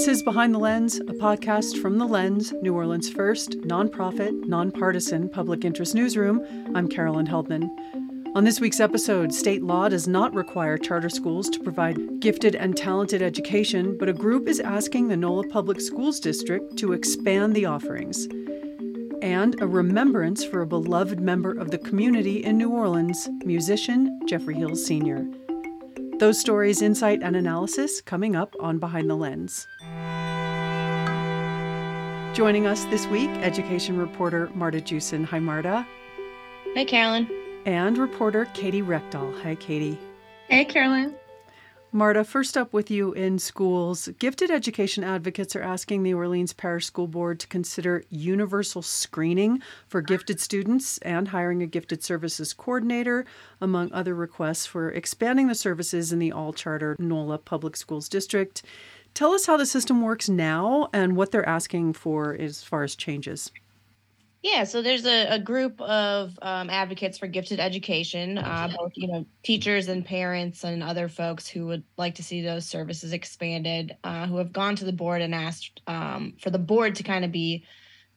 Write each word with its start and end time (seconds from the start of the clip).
This 0.00 0.16
is 0.16 0.22
Behind 0.22 0.54
the 0.54 0.58
Lens, 0.58 0.98
a 0.98 1.12
podcast 1.12 1.82
from 1.82 1.98
The 1.98 2.06
Lens, 2.06 2.54
New 2.62 2.74
Orleans' 2.74 3.10
first 3.10 3.60
nonprofit, 3.60 4.32
nonpartisan 4.46 5.28
public 5.28 5.62
interest 5.62 5.94
newsroom. 5.94 6.40
I'm 6.74 6.88
Carolyn 6.88 7.26
Heldman. 7.26 7.68
On 8.34 8.42
this 8.44 8.60
week's 8.60 8.80
episode, 8.80 9.34
state 9.34 9.62
law 9.62 9.90
does 9.90 10.08
not 10.08 10.32
require 10.32 10.78
charter 10.78 11.10
schools 11.10 11.50
to 11.50 11.60
provide 11.60 12.18
gifted 12.18 12.54
and 12.54 12.74
talented 12.74 13.20
education, 13.20 13.98
but 13.98 14.08
a 14.08 14.14
group 14.14 14.48
is 14.48 14.58
asking 14.58 15.08
the 15.08 15.18
NOLA 15.18 15.48
Public 15.48 15.82
Schools 15.82 16.18
District 16.18 16.78
to 16.78 16.94
expand 16.94 17.54
the 17.54 17.66
offerings. 17.66 18.26
And 19.20 19.60
a 19.60 19.66
remembrance 19.66 20.42
for 20.42 20.62
a 20.62 20.66
beloved 20.66 21.20
member 21.20 21.52
of 21.52 21.70
the 21.70 21.78
community 21.78 22.42
in 22.42 22.56
New 22.56 22.70
Orleans, 22.70 23.28
musician 23.44 24.18
Jeffrey 24.26 24.54
Hills 24.54 24.82
Sr. 24.82 25.26
Those 26.20 26.38
stories, 26.38 26.82
insight, 26.82 27.22
and 27.22 27.34
analysis 27.34 28.02
coming 28.02 28.36
up 28.36 28.54
on 28.60 28.78
Behind 28.78 29.08
the 29.08 29.14
Lens. 29.14 29.66
Joining 32.32 32.64
us 32.64 32.84
this 32.84 33.08
week, 33.08 33.28
education 33.42 33.98
reporter 33.98 34.52
Marta 34.54 34.80
Jewson. 34.80 35.24
Hi, 35.24 35.40
Marta. 35.40 35.84
Hi, 36.76 36.84
Carolyn. 36.84 37.28
And 37.66 37.98
reporter 37.98 38.44
Katy 38.54 38.82
Reckdahl. 38.82 39.42
Hi, 39.42 39.56
Katy. 39.56 39.98
Hey, 40.48 40.64
Carolyn. 40.64 41.16
Marta, 41.92 42.22
first 42.22 42.56
up 42.56 42.72
with 42.72 42.88
you 42.88 43.12
in 43.14 43.40
schools. 43.40 44.08
Gifted 44.20 44.48
education 44.48 45.02
advocates 45.02 45.56
are 45.56 45.62
asking 45.62 46.04
the 46.04 46.14
Orleans 46.14 46.52
Parish 46.52 46.86
School 46.86 47.08
Board 47.08 47.40
to 47.40 47.48
consider 47.48 48.04
universal 48.10 48.80
screening 48.80 49.60
for 49.88 50.00
gifted 50.00 50.38
students 50.38 50.98
and 50.98 51.26
hiring 51.26 51.64
a 51.64 51.66
gifted 51.66 52.04
services 52.04 52.52
coordinator, 52.52 53.24
among 53.60 53.92
other 53.92 54.14
requests 54.14 54.66
for 54.66 54.88
expanding 54.92 55.48
the 55.48 55.54
services 55.56 56.12
in 56.12 56.20
the 56.20 56.30
all 56.30 56.52
charter 56.52 56.94
NOLA 57.00 57.38
Public 57.38 57.76
Schools 57.76 58.08
District. 58.08 58.62
Tell 59.14 59.32
us 59.32 59.46
how 59.46 59.56
the 59.56 59.66
system 59.66 60.02
works 60.02 60.28
now 60.28 60.88
and 60.92 61.16
what 61.16 61.30
they're 61.30 61.48
asking 61.48 61.94
for 61.94 62.34
as 62.34 62.62
far 62.62 62.82
as 62.82 62.96
changes. 62.96 63.50
Yeah, 64.42 64.64
so 64.64 64.80
there's 64.80 65.04
a, 65.04 65.34
a 65.34 65.38
group 65.38 65.78
of 65.82 66.38
um, 66.40 66.70
advocates 66.70 67.18
for 67.18 67.26
gifted 67.26 67.60
education, 67.60 68.38
uh, 68.38 68.70
both 68.74 68.92
you 68.94 69.06
know 69.06 69.26
teachers 69.42 69.88
and 69.88 70.02
parents 70.02 70.64
and 70.64 70.82
other 70.82 71.08
folks 71.08 71.46
who 71.46 71.66
would 71.66 71.84
like 71.98 72.14
to 72.14 72.22
see 72.22 72.40
those 72.40 72.64
services 72.64 73.12
expanded, 73.12 73.96
uh, 74.02 74.26
who 74.26 74.38
have 74.38 74.50
gone 74.50 74.76
to 74.76 74.86
the 74.86 74.94
board 74.94 75.20
and 75.20 75.34
asked 75.34 75.82
um, 75.86 76.32
for 76.40 76.48
the 76.48 76.58
board 76.58 76.94
to 76.94 77.02
kind 77.02 77.24
of 77.24 77.30
be 77.30 77.64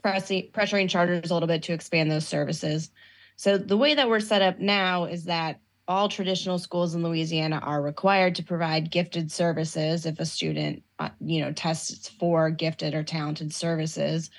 pressuring 0.03 0.89
charters 0.89 1.29
a 1.29 1.33
little 1.33 1.47
bit 1.47 1.63
to 1.63 1.73
expand 1.73 2.09
those 2.09 2.27
services. 2.27 2.89
So 3.35 3.57
the 3.57 3.77
way 3.77 3.95
that 3.95 4.07
we're 4.07 4.21
set 4.21 4.41
up 4.41 4.59
now 4.59 5.05
is 5.05 5.25
that 5.25 5.59
all 5.87 6.07
traditional 6.07 6.59
schools 6.59 6.95
in 6.95 7.03
Louisiana 7.03 7.57
are 7.57 7.81
required 7.81 8.35
to 8.35 8.43
provide 8.43 8.91
gifted 8.91 9.31
services 9.31 10.05
if 10.05 10.19
a 10.19 10.25
student, 10.25 10.83
uh, 10.99 11.09
you 11.19 11.41
know, 11.41 11.51
tests 11.51 12.07
for 12.07 12.49
gifted 12.49 12.93
or 12.93 13.03
talented 13.03 13.53
services. 13.53 14.29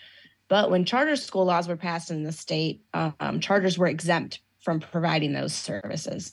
But 0.48 0.70
when 0.70 0.84
charter 0.84 1.16
school 1.16 1.44
laws 1.44 1.68
were 1.68 1.76
passed 1.76 2.10
in 2.10 2.22
the 2.22 2.32
state, 2.32 2.82
um, 2.94 3.40
charters 3.40 3.78
were 3.78 3.86
exempt 3.86 4.40
from 4.60 4.80
providing 4.80 5.32
those 5.32 5.54
services. 5.54 6.32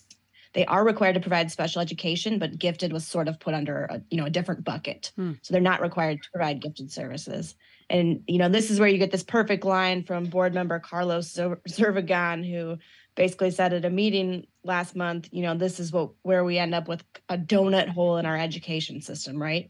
They 0.53 0.65
are 0.65 0.83
required 0.83 1.13
to 1.13 1.21
provide 1.21 1.49
special 1.49 1.81
education, 1.81 2.37
but 2.37 2.59
gifted 2.59 2.91
was 2.91 3.07
sort 3.07 3.29
of 3.29 3.39
put 3.39 3.53
under 3.53 3.85
a, 3.85 4.01
you 4.09 4.17
know 4.17 4.25
a 4.25 4.29
different 4.29 4.63
bucket. 4.63 5.11
Hmm. 5.15 5.33
So 5.41 5.53
they're 5.53 5.61
not 5.61 5.81
required 5.81 6.21
to 6.23 6.29
provide 6.31 6.61
gifted 6.61 6.91
services. 6.91 7.55
And 7.89 8.23
you 8.27 8.37
know 8.37 8.49
this 8.49 8.69
is 8.69 8.79
where 8.79 8.89
you 8.89 8.97
get 8.97 9.11
this 9.11 9.23
perfect 9.23 9.63
line 9.63 10.03
from 10.03 10.25
board 10.25 10.53
member 10.53 10.79
Carlos 10.79 11.33
Zervigon, 11.33 12.49
who 12.49 12.77
basically 13.15 13.51
said 13.51 13.73
at 13.73 13.85
a 13.85 13.89
meeting 13.89 14.45
last 14.63 14.95
month, 14.95 15.29
you 15.31 15.41
know, 15.41 15.55
this 15.55 15.79
is 15.79 15.91
what 15.91 16.11
where 16.21 16.43
we 16.43 16.57
end 16.57 16.75
up 16.75 16.87
with 16.87 17.03
a 17.29 17.37
donut 17.37 17.89
hole 17.89 18.17
in 18.17 18.25
our 18.25 18.37
education 18.37 19.01
system, 19.01 19.41
right? 19.41 19.69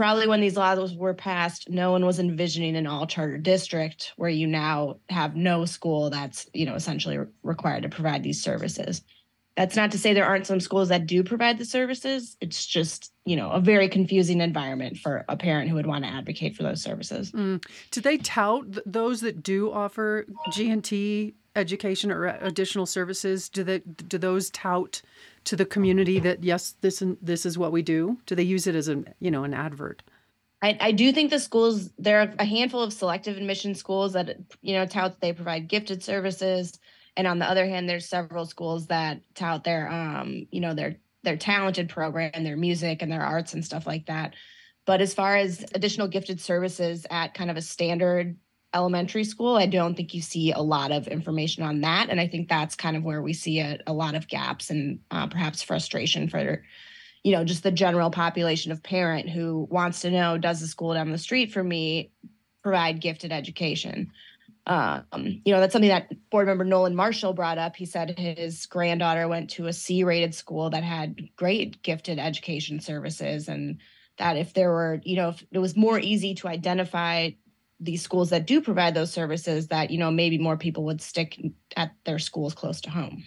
probably 0.00 0.26
when 0.26 0.40
these 0.40 0.56
laws 0.56 0.94
were 0.96 1.12
passed, 1.12 1.68
no 1.68 1.90
one 1.90 2.06
was 2.06 2.18
envisioning 2.18 2.74
an 2.74 2.86
all 2.86 3.06
charter 3.06 3.36
district 3.36 4.14
where 4.16 4.30
you 4.30 4.46
now 4.46 4.96
have 5.10 5.36
no 5.36 5.66
school 5.66 6.08
that's, 6.08 6.48
you 6.54 6.64
know, 6.64 6.74
essentially 6.74 7.18
required 7.42 7.82
to 7.82 7.88
provide 7.90 8.22
these 8.22 8.42
services. 8.42 9.02
That's 9.60 9.76
not 9.76 9.90
to 9.90 9.98
say 9.98 10.14
there 10.14 10.24
aren't 10.24 10.46
some 10.46 10.58
schools 10.58 10.88
that 10.88 11.06
do 11.06 11.22
provide 11.22 11.58
the 11.58 11.66
services. 11.66 12.34
It's 12.40 12.64
just, 12.64 13.12
you 13.26 13.36
know, 13.36 13.50
a 13.50 13.60
very 13.60 13.90
confusing 13.90 14.40
environment 14.40 14.96
for 14.96 15.22
a 15.28 15.36
parent 15.36 15.68
who 15.68 15.74
would 15.74 15.84
want 15.84 16.02
to 16.02 16.10
advocate 16.10 16.56
for 16.56 16.62
those 16.62 16.80
services. 16.82 17.30
Mm. 17.32 17.62
Do 17.90 18.00
they 18.00 18.16
tout 18.16 18.78
those 18.86 19.20
that 19.20 19.42
do 19.42 19.70
offer 19.70 20.24
G&T 20.50 21.34
education 21.54 22.10
or 22.10 22.28
additional 22.40 22.86
services? 22.86 23.50
Do 23.50 23.62
they 23.62 23.80
do 23.80 24.16
those 24.16 24.48
tout 24.48 25.02
to 25.44 25.56
the 25.56 25.66
community 25.66 26.18
that 26.20 26.42
yes, 26.42 26.76
this 26.80 27.02
this 27.20 27.44
is 27.44 27.58
what 27.58 27.70
we 27.70 27.82
do? 27.82 28.16
Do 28.24 28.34
they 28.34 28.42
use 28.42 28.66
it 28.66 28.74
as 28.74 28.88
a 28.88 29.04
you 29.18 29.30
know 29.30 29.44
an 29.44 29.52
advert? 29.52 30.02
I, 30.62 30.78
I 30.80 30.92
do 30.92 31.12
think 31.12 31.28
the 31.28 31.38
schools 31.38 31.90
there 31.98 32.22
are 32.22 32.32
a 32.38 32.46
handful 32.46 32.82
of 32.82 32.94
selective 32.94 33.36
admission 33.36 33.74
schools 33.74 34.14
that 34.14 34.38
you 34.62 34.72
know 34.72 34.86
tout 34.86 35.10
that 35.10 35.20
they 35.20 35.34
provide 35.34 35.68
gifted 35.68 36.02
services, 36.02 36.78
and 37.16 37.26
on 37.26 37.38
the 37.38 37.48
other 37.48 37.66
hand, 37.66 37.88
there's 37.88 38.08
several 38.08 38.46
schools 38.46 38.86
that 38.88 39.20
tout 39.34 39.64
their 39.64 39.88
um 39.88 40.46
you 40.50 40.60
know 40.60 40.74
their 40.74 40.96
their 41.22 41.36
talented 41.36 41.88
program, 41.88 42.44
their 42.44 42.56
music 42.56 43.02
and 43.02 43.12
their 43.12 43.22
arts 43.22 43.54
and 43.54 43.64
stuff 43.64 43.86
like 43.86 44.06
that. 44.06 44.34
But 44.86 45.00
as 45.00 45.14
far 45.14 45.36
as 45.36 45.64
additional 45.74 46.08
gifted 46.08 46.40
services 46.40 47.06
at 47.10 47.34
kind 47.34 47.50
of 47.50 47.56
a 47.56 47.62
standard 47.62 48.36
elementary 48.72 49.24
school, 49.24 49.56
I 49.56 49.66
don't 49.66 49.94
think 49.94 50.14
you 50.14 50.22
see 50.22 50.52
a 50.52 50.60
lot 50.60 50.92
of 50.92 51.08
information 51.08 51.62
on 51.62 51.80
that. 51.82 52.08
And 52.08 52.20
I 52.20 52.28
think 52.28 52.48
that's 52.48 52.76
kind 52.76 52.96
of 52.96 53.04
where 53.04 53.22
we 53.22 53.32
see 53.32 53.60
a, 53.60 53.78
a 53.86 53.92
lot 53.92 54.14
of 54.14 54.28
gaps 54.28 54.70
and 54.70 55.00
uh, 55.10 55.26
perhaps 55.26 55.62
frustration 55.62 56.28
for, 56.28 56.64
you 57.22 57.32
know, 57.32 57.44
just 57.44 57.62
the 57.62 57.72
general 57.72 58.10
population 58.10 58.72
of 58.72 58.82
parent 58.82 59.28
who 59.28 59.66
wants 59.70 60.00
to 60.00 60.10
know 60.10 60.38
does 60.38 60.60
the 60.60 60.66
school 60.66 60.94
down 60.94 61.10
the 61.10 61.18
street 61.18 61.52
for 61.52 61.62
me 61.62 62.12
provide 62.62 63.00
gifted 63.00 63.32
education? 63.32 64.12
Um, 64.70 65.42
you 65.44 65.52
know, 65.52 65.58
that's 65.58 65.72
something 65.72 65.88
that 65.88 66.30
board 66.30 66.46
member 66.46 66.64
Nolan 66.64 66.94
Marshall 66.94 67.32
brought 67.32 67.58
up. 67.58 67.74
He 67.74 67.86
said 67.86 68.16
his 68.16 68.66
granddaughter 68.66 69.26
went 69.26 69.50
to 69.50 69.66
a 69.66 69.72
C 69.72 70.04
rated 70.04 70.32
school 70.32 70.70
that 70.70 70.84
had 70.84 71.16
great 71.34 71.82
gifted 71.82 72.20
education 72.20 72.78
services 72.78 73.48
and 73.48 73.80
that 74.18 74.36
if 74.36 74.54
there 74.54 74.70
were, 74.70 75.00
you 75.02 75.16
know, 75.16 75.30
if 75.30 75.44
it 75.50 75.58
was 75.58 75.76
more 75.76 75.98
easy 75.98 76.36
to 76.36 76.46
identify 76.46 77.30
these 77.80 78.02
schools 78.02 78.30
that 78.30 78.46
do 78.46 78.60
provide 78.60 78.94
those 78.94 79.10
services 79.10 79.68
that 79.68 79.90
you 79.90 79.98
know 79.98 80.10
maybe 80.10 80.38
more 80.38 80.56
people 80.56 80.84
would 80.84 81.00
stick 81.00 81.40
at 81.76 81.92
their 82.04 82.18
schools 82.18 82.54
close 82.54 82.80
to 82.80 82.90
home 82.90 83.24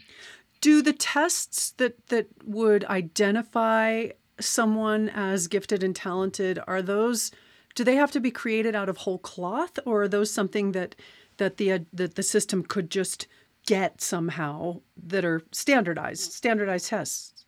do 0.62 0.82
the 0.82 0.94
tests 0.94 1.72
that 1.72 2.08
that 2.08 2.28
would 2.46 2.86
identify 2.86 4.08
someone 4.40 5.10
as 5.10 5.48
gifted 5.48 5.84
and 5.84 5.96
talented 5.96 6.60
are 6.68 6.84
those 6.84 7.32
do 7.76 7.84
they 7.84 7.96
have 7.96 8.12
to 8.12 8.20
be 8.20 8.30
created 8.30 8.76
out 8.76 8.90
of 8.90 8.98
whole 8.98 9.18
cloth 9.18 9.80
or 9.86 10.04
are 10.04 10.08
those 10.08 10.30
something 10.30 10.74
that 10.74 10.96
that 11.38 11.58
the 11.58 11.72
uh, 11.72 11.80
that 11.94 12.16
the 12.16 12.24
system 12.24 12.64
could 12.64 12.90
just 12.90 13.28
get 13.66 14.02
somehow 14.02 14.82
that 15.06 15.24
are 15.26 15.42
standardized 15.52 16.34
standardized 16.34 16.88
tests. 16.88 17.46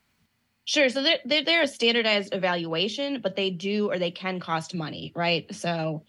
Sure. 0.68 0.90
So 0.90 1.04
they're, 1.04 1.44
they're, 1.44 1.62
a 1.64 1.68
standardized 1.68 2.34
evaluation 2.34 3.22
but 3.22 3.36
they 3.36 3.50
do 3.50 3.92
or 3.92 4.00
they 4.00 4.12
can 4.12 4.40
cost 4.40 4.74
money 4.74 5.12
right? 5.16 5.54
So 5.54 6.04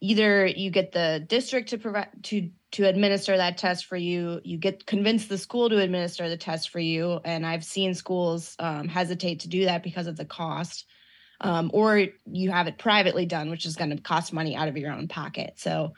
either 0.00 0.46
you 0.46 0.70
get 0.70 0.92
the 0.92 1.24
district 1.26 1.70
to 1.70 1.78
provide 1.78 2.08
to 2.24 2.50
to 2.72 2.84
administer 2.84 3.36
that 3.36 3.56
test 3.56 3.86
for 3.86 3.96
you 3.96 4.40
you 4.44 4.58
get 4.58 4.84
convince 4.84 5.26
the 5.26 5.38
school 5.38 5.70
to 5.70 5.78
administer 5.78 6.28
the 6.28 6.36
test 6.36 6.68
for 6.68 6.78
you 6.78 7.18
and 7.24 7.46
i've 7.46 7.64
seen 7.64 7.94
schools 7.94 8.54
um, 8.58 8.88
hesitate 8.88 9.40
to 9.40 9.48
do 9.48 9.64
that 9.64 9.82
because 9.82 10.06
of 10.06 10.16
the 10.18 10.26
cost 10.26 10.84
um, 11.40 11.70
or 11.74 12.06
you 12.26 12.50
have 12.50 12.66
it 12.66 12.78
privately 12.78 13.26
done 13.26 13.50
which 13.50 13.66
is 13.66 13.76
going 13.76 13.90
to 13.90 14.02
cost 14.02 14.32
money 14.32 14.56
out 14.56 14.68
of 14.68 14.76
your 14.76 14.92
own 14.92 15.08
pocket. 15.08 15.54
So 15.56 15.94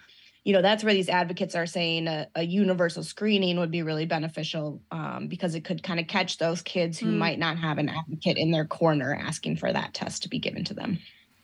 you 0.48 0.54
know 0.54 0.62
that's 0.62 0.82
where 0.82 0.94
these 0.94 1.10
advocates 1.10 1.54
are 1.54 1.66
saying 1.66 2.08
a, 2.08 2.26
a 2.34 2.42
universal 2.42 3.02
screening 3.02 3.58
would 3.58 3.70
be 3.70 3.82
really 3.82 4.06
beneficial 4.06 4.80
um, 4.90 5.26
because 5.28 5.54
it 5.54 5.62
could 5.62 5.82
kind 5.82 6.00
of 6.00 6.06
catch 6.06 6.38
those 6.38 6.62
kids 6.62 6.98
who 6.98 7.08
mm. 7.08 7.18
might 7.18 7.38
not 7.38 7.58
have 7.58 7.76
an 7.76 7.90
advocate 7.90 8.38
in 8.38 8.50
their 8.50 8.64
corner 8.64 9.14
asking 9.14 9.56
for 9.56 9.70
that 9.70 9.92
test 9.92 10.22
to 10.22 10.28
be 10.28 10.38
given 10.38 10.64
to 10.64 10.72
them 10.72 10.98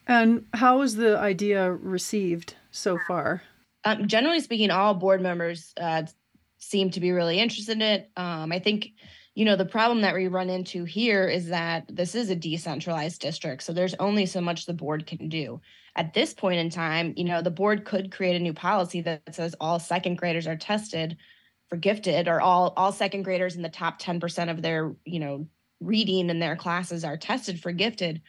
and 0.07 0.47
how 0.53 0.83
is 0.83 0.97
the 0.97 1.19
idea 1.19 1.73
received 1.73 2.55
so 2.71 2.99
far? 3.07 3.43
Um, 3.85 4.07
generally 4.07 4.41
speaking, 4.41 4.71
all 4.71 4.95
board 4.95 5.21
members 5.21 5.73
uh, 5.81 6.05
seem 6.59 6.91
to 6.91 7.01
be 7.01 7.13
really 7.13 7.39
interested 7.39 7.73
in 7.73 7.83
it. 7.83 8.11
Um, 8.17 8.53
I 8.53 8.59
think, 8.59 8.89
you 9.35 9.45
know, 9.45 9.57
the 9.57 9.65
problem 9.65 10.03
that 10.03 10.15
we 10.15 10.29
run 10.29 10.49
into 10.49 10.85
here 10.85 11.29
is 11.29 11.49
that 11.49 11.85
this 11.89 12.15
is 12.15 12.31
a 12.31 12.37
decentralized 12.37 13.21
district. 13.21 13.65
So 13.65 13.73
there's 13.73 13.95
only 13.95 14.27
so 14.27 14.41
much 14.41 14.67
the 14.67 14.73
board 14.73 15.07
can 15.07 15.29
do. 15.29 15.61
At 15.97 16.15
this 16.15 16.33
point 16.33 16.61
in 16.61 16.71
time, 16.71 17.15
you 17.17 17.25
know, 17.25 17.43
the 17.43 17.51
board 17.51 17.85
could 17.85 18.13
create 18.13 18.37
a 18.37 18.41
new 18.41 18.53
policy 18.53 19.01
that 19.03 19.35
says 19.35 19.57
all 19.61 19.81
second 19.81 20.19
graders 20.19 20.47
are 20.47 20.57
tested 20.57 21.17
for 21.69 21.77
gifted 21.77 22.29
or 22.29 22.41
all 22.41 22.73
all 22.77 22.93
second 22.93 23.23
graders 23.23 23.57
in 23.57 23.63
the 23.63 23.69
top 23.69 24.01
10% 24.01 24.51
of 24.51 24.63
their, 24.63 24.95
you 25.05 25.19
know, 25.19 25.49
reading 25.81 26.31
in 26.31 26.39
their 26.39 26.57
classes 26.57 27.05
are 27.05 27.17
tested 27.17 27.61
for 27.61 27.73
gifted. 27.73 28.23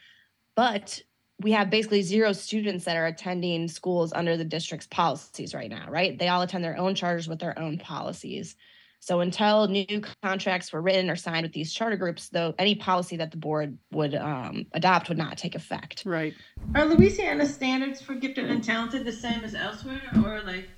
But 0.56 1.00
we 1.40 1.52
have 1.52 1.70
basically 1.70 2.02
zero 2.02 2.32
students 2.32 2.84
that 2.86 2.96
are 2.96 3.06
attending 3.06 3.68
schools 3.68 4.12
under 4.12 4.36
the 4.36 4.44
district's 4.44 4.86
policies 4.86 5.54
right 5.54 5.70
now, 5.70 5.88
right? 5.88 6.18
They 6.18 6.28
all 6.28 6.42
attend 6.42 6.64
their 6.64 6.78
own 6.78 6.94
charters 6.94 7.28
with 7.28 7.38
their 7.38 7.58
own 7.58 7.78
policies. 7.78 8.56
So 9.00 9.20
until 9.20 9.68
new 9.68 10.02
contracts 10.22 10.72
were 10.72 10.82
written 10.82 11.10
or 11.10 11.16
signed 11.16 11.44
with 11.44 11.52
these 11.52 11.72
charter 11.72 11.96
groups, 11.96 12.28
though, 12.28 12.54
any 12.58 12.74
policy 12.74 13.16
that 13.18 13.30
the 13.30 13.36
board 13.36 13.78
would 13.92 14.14
um, 14.14 14.66
adopt 14.72 15.08
would 15.08 15.18
not 15.18 15.38
take 15.38 15.54
effect. 15.54 16.02
Right. 16.04 16.34
Are 16.74 16.84
Louisiana 16.84 17.46
standards 17.46 18.00
for 18.00 18.14
gifted 18.14 18.50
and 18.50 18.64
talented 18.64 19.04
the 19.04 19.12
same 19.12 19.44
as 19.44 19.54
elsewhere, 19.54 20.02
or 20.24 20.40
like? 20.42 20.68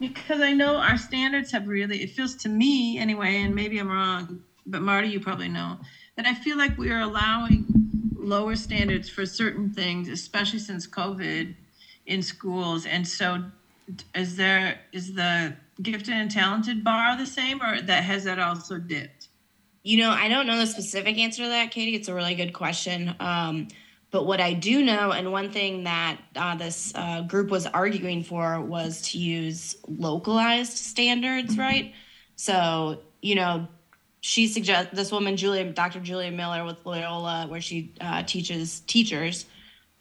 Because 0.00 0.40
I 0.40 0.52
know 0.52 0.76
our 0.76 0.98
standards 0.98 1.50
have 1.52 1.66
really. 1.66 2.02
It 2.02 2.10
feels 2.10 2.36
to 2.36 2.48
me 2.48 2.98
anyway, 2.98 3.42
and 3.42 3.54
maybe 3.54 3.78
I'm 3.78 3.90
wrong, 3.90 4.42
but 4.66 4.82
Marty, 4.82 5.08
you 5.08 5.18
probably 5.18 5.48
know 5.48 5.78
that 6.16 6.26
I 6.26 6.34
feel 6.34 6.58
like 6.58 6.76
we 6.76 6.90
are 6.90 7.00
allowing 7.00 7.64
lower 8.16 8.54
standards 8.54 9.08
for 9.08 9.24
certain 9.24 9.72
things, 9.72 10.08
especially 10.08 10.58
since 10.58 10.86
COVID 10.86 11.54
in 12.06 12.22
schools. 12.22 12.86
And 12.86 13.06
so, 13.06 13.44
is 14.14 14.36
there 14.36 14.80
is 14.92 15.14
the 15.14 15.56
gifted 15.82 16.14
and 16.14 16.30
talented 16.30 16.84
bar 16.84 17.16
the 17.16 17.26
same, 17.26 17.62
or 17.62 17.80
that 17.80 18.04
has 18.04 18.24
that 18.24 18.38
also 18.38 18.78
dipped? 18.78 19.28
You 19.82 19.98
know, 19.98 20.10
I 20.10 20.28
don't 20.28 20.46
know 20.46 20.58
the 20.58 20.66
specific 20.66 21.18
answer 21.18 21.44
to 21.44 21.48
that, 21.48 21.70
Katy. 21.70 21.94
It's 21.94 22.08
a 22.08 22.14
really 22.14 22.34
good 22.34 22.52
question. 22.52 23.14
Um, 23.20 23.68
but 24.10 24.26
what 24.26 24.40
I 24.40 24.54
do 24.54 24.84
know, 24.84 25.12
and 25.12 25.32
one 25.32 25.50
thing 25.50 25.84
that 25.84 26.18
uh, 26.34 26.56
this 26.56 26.92
uh, 26.94 27.22
group 27.22 27.50
was 27.50 27.66
arguing 27.66 28.22
for 28.22 28.60
was 28.60 29.02
to 29.12 29.18
use 29.18 29.76
localized 29.86 30.72
standards, 30.72 31.58
right? 31.58 31.92
So, 32.36 33.02
you 33.20 33.34
know, 33.34 33.68
she 34.20 34.48
suggests 34.48 34.94
this 34.94 35.12
woman, 35.12 35.36
Julia, 35.36 35.70
Dr. 35.72 36.00
Julia 36.00 36.30
Miller 36.30 36.64
with 36.64 36.84
Loyola, 36.86 37.46
where 37.48 37.60
she 37.60 37.92
uh, 38.00 38.22
teaches 38.22 38.80
teachers, 38.80 39.44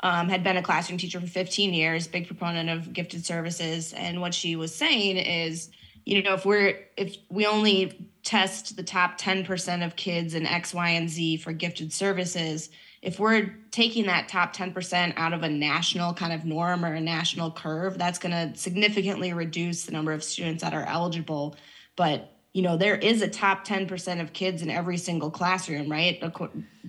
um, 0.02 0.30
had 0.30 0.44
been 0.44 0.58
a 0.58 0.62
classroom 0.62 0.98
teacher 0.98 1.20
for 1.20 1.28
15 1.28 1.74
years, 1.74 2.08
big 2.08 2.28
proponent 2.28 2.70
of 2.70 2.94
gifted 2.94 3.26
services. 3.26 3.94
And 3.94 4.22
what 4.22 4.34
she 4.34 4.56
was 4.56 4.74
saying 4.74 5.18
is, 5.18 5.70
you 6.06 6.22
know, 6.22 6.34
if 6.34 6.46
we're 6.46 6.86
if 6.96 7.18
we 7.30 7.46
only 7.46 8.12
test 8.24 8.76
the 8.76 8.84
top 8.84 9.20
10% 9.20 9.86
of 9.86 9.96
kids 9.96 10.34
in 10.34 10.46
X, 10.46 10.74
Y, 10.74 10.90
and 10.90 11.10
Z 11.10 11.38
for 11.38 11.52
gifted 11.52 11.92
services, 11.92 12.70
if 13.02 13.20
we're 13.20 13.56
taking 13.72 14.06
that 14.08 14.28
top 14.28 14.56
10% 14.56 15.14
out 15.18 15.34
of 15.34 15.44
a 15.44 15.50
national 15.50 16.14
kind 16.14 16.34
of 16.34 16.46
norm 16.46 16.84
or 16.84 16.94
a 16.94 17.02
national 17.02 17.52
curve, 17.52 17.98
that's 17.98 18.20
going 18.20 18.32
to 18.32 18.58
significantly 18.58 19.34
reduce 19.34 19.86
the 19.86 19.92
number 19.92 20.12
of 20.12 20.24
students 20.24 20.64
that 20.64 20.74
are 20.74 20.86
eligible. 20.86 21.56
But 21.96 22.34
you 22.54 22.64
know, 22.64 22.76
there 22.76 22.96
is 22.96 23.22
a 23.22 23.28
top 23.28 23.68
10% 23.68 24.20
of 24.20 24.34
kids 24.34 24.62
in 24.62 24.70
every 24.70 24.98
single 24.98 25.30
classroom, 25.30 25.92
right? 25.92 26.24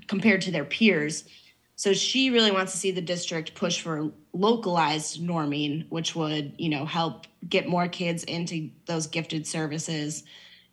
Compared 0.07 0.41
to 0.43 0.51
their 0.51 0.65
peers. 0.65 1.25
So 1.79 1.93
she 1.93 2.31
really 2.31 2.51
wants 2.51 2.73
to 2.73 2.79
see 2.79 2.91
the 2.91 3.01
district 3.01 3.55
push 3.55 3.81
for 3.81 4.11
localized 4.33 5.23
norming, 5.23 5.89
which 5.91 6.17
would, 6.17 6.55
you 6.59 6.71
know, 6.71 6.85
help 6.85 7.29
get 7.49 7.69
more 7.69 7.87
kids 7.87 8.25
into 8.25 8.71
those 8.87 9.07
gifted 9.07 9.47
services 9.47 10.25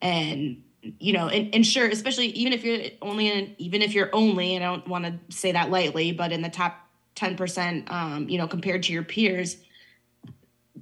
and 0.02 0.63
you 1.00 1.13
know 1.13 1.28
ensure 1.30 1.88
especially 1.88 2.28
even 2.28 2.54
if 2.54 2.63
you're 2.63 2.92
only 3.02 3.28
in 3.28 3.56
even 3.57 3.81
if 3.81 3.96
you're 3.96 4.10
only 4.13 4.56
i 4.56 4.60
don't 4.60 4.88
want 4.88 5.04
to 5.04 5.36
say 5.36 5.52
that 5.52 5.72
lightly 5.72 6.12
but 6.12 6.31
in 6.31 6.44
the 6.44 6.50
top 6.50 6.88
10% 7.16 7.90
um, 7.92 8.30
you 8.30 8.38
know 8.38 8.48
compared 8.48 8.84
to 8.84 8.94
your 8.94 9.02
peers 9.02 9.57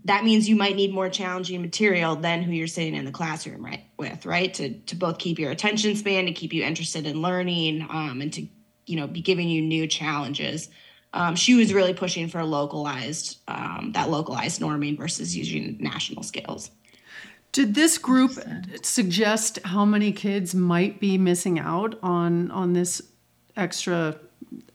that 0.04 0.26
means 0.26 0.50
you 0.50 0.58
might 0.58 0.76
need 0.76 0.94
more 0.94 1.08
challenging 1.08 1.62
material 1.62 2.18
than 2.18 2.42
who 2.42 2.52
you're 2.52 2.68
sitting 2.68 2.96
in 2.96 3.06
the 3.06 3.12
classroom 3.12 3.64
right 3.64 3.86
with 3.98 4.26
right? 4.26 4.54
To 4.56 4.74
to 4.74 4.96
both 4.96 5.18
keep 5.18 5.40
your 5.40 5.52
attention 5.52 5.96
span 5.96 6.26
to 6.26 6.34
keep 6.34 6.54
you 6.54 6.64
interested 6.64 7.08
in 7.08 7.22
learning 7.22 7.88
um, 7.90 8.22
and 8.22 8.34
to 8.34 8.48
you 8.86 8.96
know 8.96 9.08
be 9.08 9.22
giving 9.22 9.50
you 9.50 9.62
new 9.62 9.88
challenges 9.88 10.70
um, 11.16 11.36
she 11.36 11.54
was 11.54 11.74
really 11.74 11.94
pushing 11.94 12.28
for 12.28 12.44
localized 12.44 13.40
um, 13.48 13.92
that 13.94 14.10
localized 14.10 14.62
norming 14.62 14.98
versus 14.98 15.36
using 15.36 15.78
national 15.80 16.24
scales 16.24 16.72
did 17.52 17.76
this 17.76 17.98
group 17.98 18.32
suggest 18.82 19.60
how 19.66 19.86
many 19.86 20.12
kids 20.12 20.56
might 20.56 21.00
be 21.00 21.18
missing 21.18 21.60
out 21.60 21.98
on 22.02 22.50
on 22.52 22.74
this 22.74 23.02
extra 23.56 24.18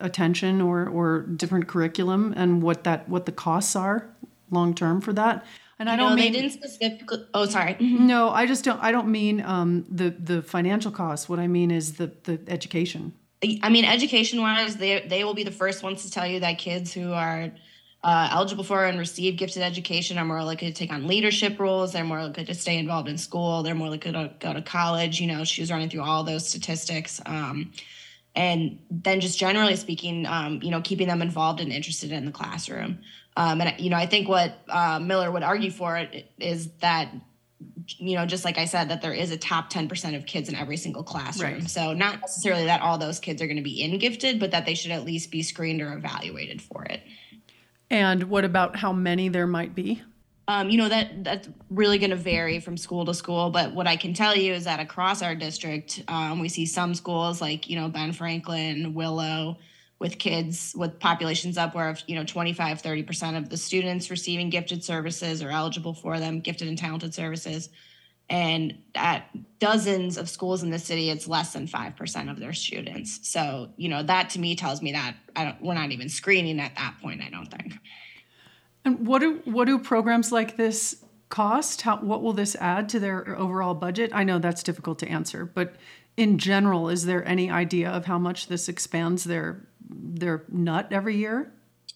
attention 0.01 0.61
or 0.61 0.89
or 0.89 1.23
different 1.23 1.67
curriculum 1.67 2.33
and 2.37 2.63
what 2.63 2.85
that 2.85 3.09
what 3.09 3.27
the 3.27 3.33
costs 3.33 3.75
are 3.77 4.09
long 4.51 4.75
term 4.75 5.01
for 5.01 5.13
that? 5.13 5.45
And 5.79 5.89
I 5.89 5.97
don't 5.97 6.17
mean 6.17 6.33
they 6.33 6.41
didn't 6.41 6.53
specifically. 6.53 7.25
Oh, 7.35 7.47
sorry. 7.47 7.77
No, 7.79 8.31
I 8.31 8.47
just 8.47 8.65
don't. 8.65 8.83
I 8.83 8.91
don't 8.91 9.09
mean 9.09 9.41
um, 9.43 9.85
the 9.89 10.11
the 10.11 10.43
financial 10.43 10.91
costs. 10.91 11.29
What 11.29 11.39
I 11.39 11.47
mean 11.47 11.71
is 11.71 11.95
the 11.95 12.13
the 12.25 12.41
education. 12.49 13.13
I 13.43 13.69
mean, 13.69 13.85
education 13.85 14.41
wise, 14.41 14.77
they 14.77 15.07
they 15.07 15.25
will 15.25 15.35
be 15.35 15.45
the 15.45 15.51
first 15.51 15.83
ones 15.83 16.03
to 16.03 16.11
tell 16.11 16.27
you 16.27 16.41
that 16.41 16.59
kids 16.59 16.93
who 16.93 17.13
are 17.13 17.53
uh, 18.03 18.29
eligible 18.33 18.65
for 18.65 18.85
and 18.85 18.99
receive 18.99 19.37
gifted 19.37 19.63
education 19.63 20.19
are 20.19 20.25
more 20.25 20.43
likely 20.45 20.69
to 20.69 20.75
take 20.75 20.93
on 20.93 21.07
leadership 21.07 21.59
roles. 21.59 21.93
They're 21.93 22.05
more 22.05 22.23
likely 22.23 22.45
to 22.45 22.55
stay 22.55 22.79
involved 22.79 23.09
in 23.09 23.19
school. 23.19 23.63
They're 23.63 23.75
more 23.75 23.91
likely 23.91 24.13
to 24.13 24.33
go 24.39 24.53
to 24.53 24.63
college. 24.63 25.21
You 25.21 25.29
know, 25.29 25.45
she 25.45 25.63
was 25.63 25.71
running 25.71 25.89
through 25.89 26.03
all 26.03 26.25
those 26.25 26.49
statistics. 26.49 27.21
Um, 27.27 27.73
and 28.35 28.79
then 28.91 29.21
just 29.21 29.39
generally 29.39 29.75
speaking, 29.75 30.27
um, 30.27 30.61
you 30.63 30.71
know, 30.71 30.81
keeping 30.81 31.09
them 31.09 31.23
involved 31.23 31.61
and 31.61 31.73
interested 31.73 32.13
in 32.13 32.25
the 32.25 32.31
classroom. 32.31 33.01
Um, 33.37 33.61
and 33.61 33.81
you 33.81 33.91
know, 33.91 33.97
I 33.97 34.07
think 34.07 34.29
what 34.29 34.59
uh, 34.69 35.01
Miller 35.01 35.31
would 35.31 35.43
argue 35.43 35.71
for 35.71 36.09
is 36.39 36.71
that 36.81 37.13
you 37.97 38.17
know, 38.17 38.27
just 38.27 38.45
like 38.45 38.59
I 38.59 38.67
said, 38.67 38.91
that 38.91 39.03
there 39.03 39.13
is 39.13 39.31
a 39.31 39.37
top 39.37 39.73
10% 39.73 40.17
of 40.17 40.27
kids 40.27 40.49
in 40.49 40.55
every 40.55 40.77
single 40.77 41.03
classroom. 41.03 41.55
Right. 41.55 41.71
So, 41.71 41.93
not 41.95 42.21
necessarily 42.21 42.67
that 42.67 42.83
all 42.83 42.99
those 42.99 43.19
kids 43.19 43.41
are 43.41 43.47
going 43.47 43.57
to 43.57 43.63
be 43.63 43.83
in 43.83 43.99
gifted, 43.99 44.39
but 44.39 44.51
that 44.51 44.67
they 44.67 44.75
should 44.75 44.91
at 44.91 45.05
least 45.05 45.31
be 45.31 45.43
screened 45.43 45.81
or 45.81 45.93
evaluated 45.95 46.61
for 46.61 46.85
it. 46.85 47.01
And 47.91 48.25
what 48.25 48.45
about 48.45 48.77
how 48.77 48.93
many 48.93 49.29
there 49.29 49.47
might 49.47 49.75
be? 49.75 50.03
Um, 50.47 50.71
you 50.71 50.79
know 50.79 50.89
that 50.89 51.25
that's 51.25 51.47
really 51.69 51.99
going 51.99 52.11
to 52.11 52.17
vary 52.17 52.59
from 52.59 52.79
school 52.79 53.05
to 53.05 53.13
school. 53.13 53.51
But 53.51 53.75
what 53.75 53.87
I 53.87 53.97
can 53.97 54.15
tell 54.15 54.35
you 54.35 54.55
is 54.55 54.65
that 54.65 54.81
across 54.81 55.21
our 55.21 55.35
district, 55.35 56.03
um, 56.09 56.41
we 56.41 56.49
see 56.49 56.65
some 56.65 56.95
schools 56.95 57.43
like 57.43 57.69
you 57.69 57.79
know 57.79 57.89
Ben 57.89 58.13
Franklin, 58.13 58.95
Willow, 58.95 59.59
with 59.99 60.19
kids 60.19 60.75
with 60.77 61.01
populations 61.01 61.59
upward 61.59 61.91
of 61.91 62.03
you 62.07 62.15
know 62.15 62.25
25 62.25 62.83
30% 62.83 63.37
of 63.37 63.49
the 63.49 63.57
students 63.57 64.11
receiving 64.11 64.51
gifted 64.51 64.85
services 64.85 65.43
are 65.43 65.51
eligible 65.51 65.95
for 65.95 66.19
them 66.19 66.41
gifted 66.41 66.69
and 66.69 66.79
talented 66.79 67.15
services. 67.15 67.69
And 68.31 68.83
at 68.95 69.25
dozens 69.59 70.19
of 70.19 70.29
schools 70.29 70.63
in 70.63 70.71
the 70.71 70.79
city 70.79 71.11
it's 71.11 71.27
less 71.27 71.53
than 71.53 71.67
5% 71.67 72.31
of 72.31 72.39
their 72.39 72.53
students. 72.53 73.29
So 73.29 73.71
you 73.77 73.89
know 73.89 74.03
that 74.03 74.31
to 74.31 74.41
me 74.41 74.55
tells 74.55 74.83
me 74.83 74.93
that 74.93 75.17
we're 75.61 75.75
not 75.75 75.91
even 75.91 76.09
screening 76.09 76.61
at 76.61 76.77
that 76.77 76.97
point 77.03 77.23
i 77.23 77.31
don't 77.31 77.47
think. 77.47 77.75
And 78.85 79.07
what 79.07 79.21
do 79.21 79.41
what 79.45 79.67
do 79.67 79.79
programs 79.79 80.31
like 80.31 80.57
this 80.57 81.05
cost? 81.29 81.83
How, 81.83 81.99
what 81.99 82.23
will 82.23 82.33
this 82.33 82.57
add 82.57 82.89
to 82.91 83.01
their 83.01 83.37
overall 83.37 83.75
budget? 83.75 84.11
I 84.15 84.25
know 84.25 84.39
that's 84.39 84.63
difficult 84.63 85.01
to 85.01 85.09
answer 85.09 85.45
but 85.45 85.75
in 86.17 86.37
general 86.37 86.89
is 86.89 87.07
there 87.07 87.27
any 87.27 87.49
idea 87.49 87.89
of 87.89 88.05
how 88.05 88.19
much 88.19 88.49
this 88.49 88.69
expands 88.69 89.25
their 89.25 89.69
their 89.89 90.45
nut 90.49 90.89
every 90.91 91.17
year? 91.17 91.53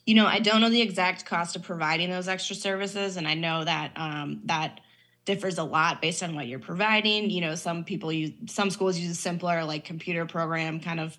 You 0.07 0.15
know, 0.15 0.27
I 0.27 0.41
don't 0.41 0.61
know 0.61 0.71
the 0.71 0.81
exact 0.81 1.25
cost 1.27 1.55
of 1.57 1.63
providing 1.63 2.11
those 2.11 2.29
extra 2.29 2.57
services, 2.57 3.17
and 3.17 3.29
I 3.29 3.35
know 3.35 3.65
that 3.65 3.93
um, 3.97 4.41
that 4.45 4.81
differs 5.25 5.59
a 5.59 5.65
lot 5.65 6.03
based 6.03 6.23
on 6.23 6.35
what 6.35 6.47
you're 6.47 6.59
providing. 6.59 7.31
You 7.31 7.41
know, 7.41 7.55
some 7.55 7.85
people 7.85 8.13
use 8.13 8.33
some 8.47 8.71
schools 8.71 8.99
use 8.99 9.11
a 9.11 9.15
simpler 9.15 9.65
like 9.65 9.85
computer 9.85 10.27
program 10.27 10.81
kind 10.81 11.01
of 11.01 11.17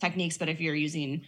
techniques, 0.00 0.38
but 0.38 0.48
if 0.48 0.60
you're 0.60 0.74
using, 0.74 1.22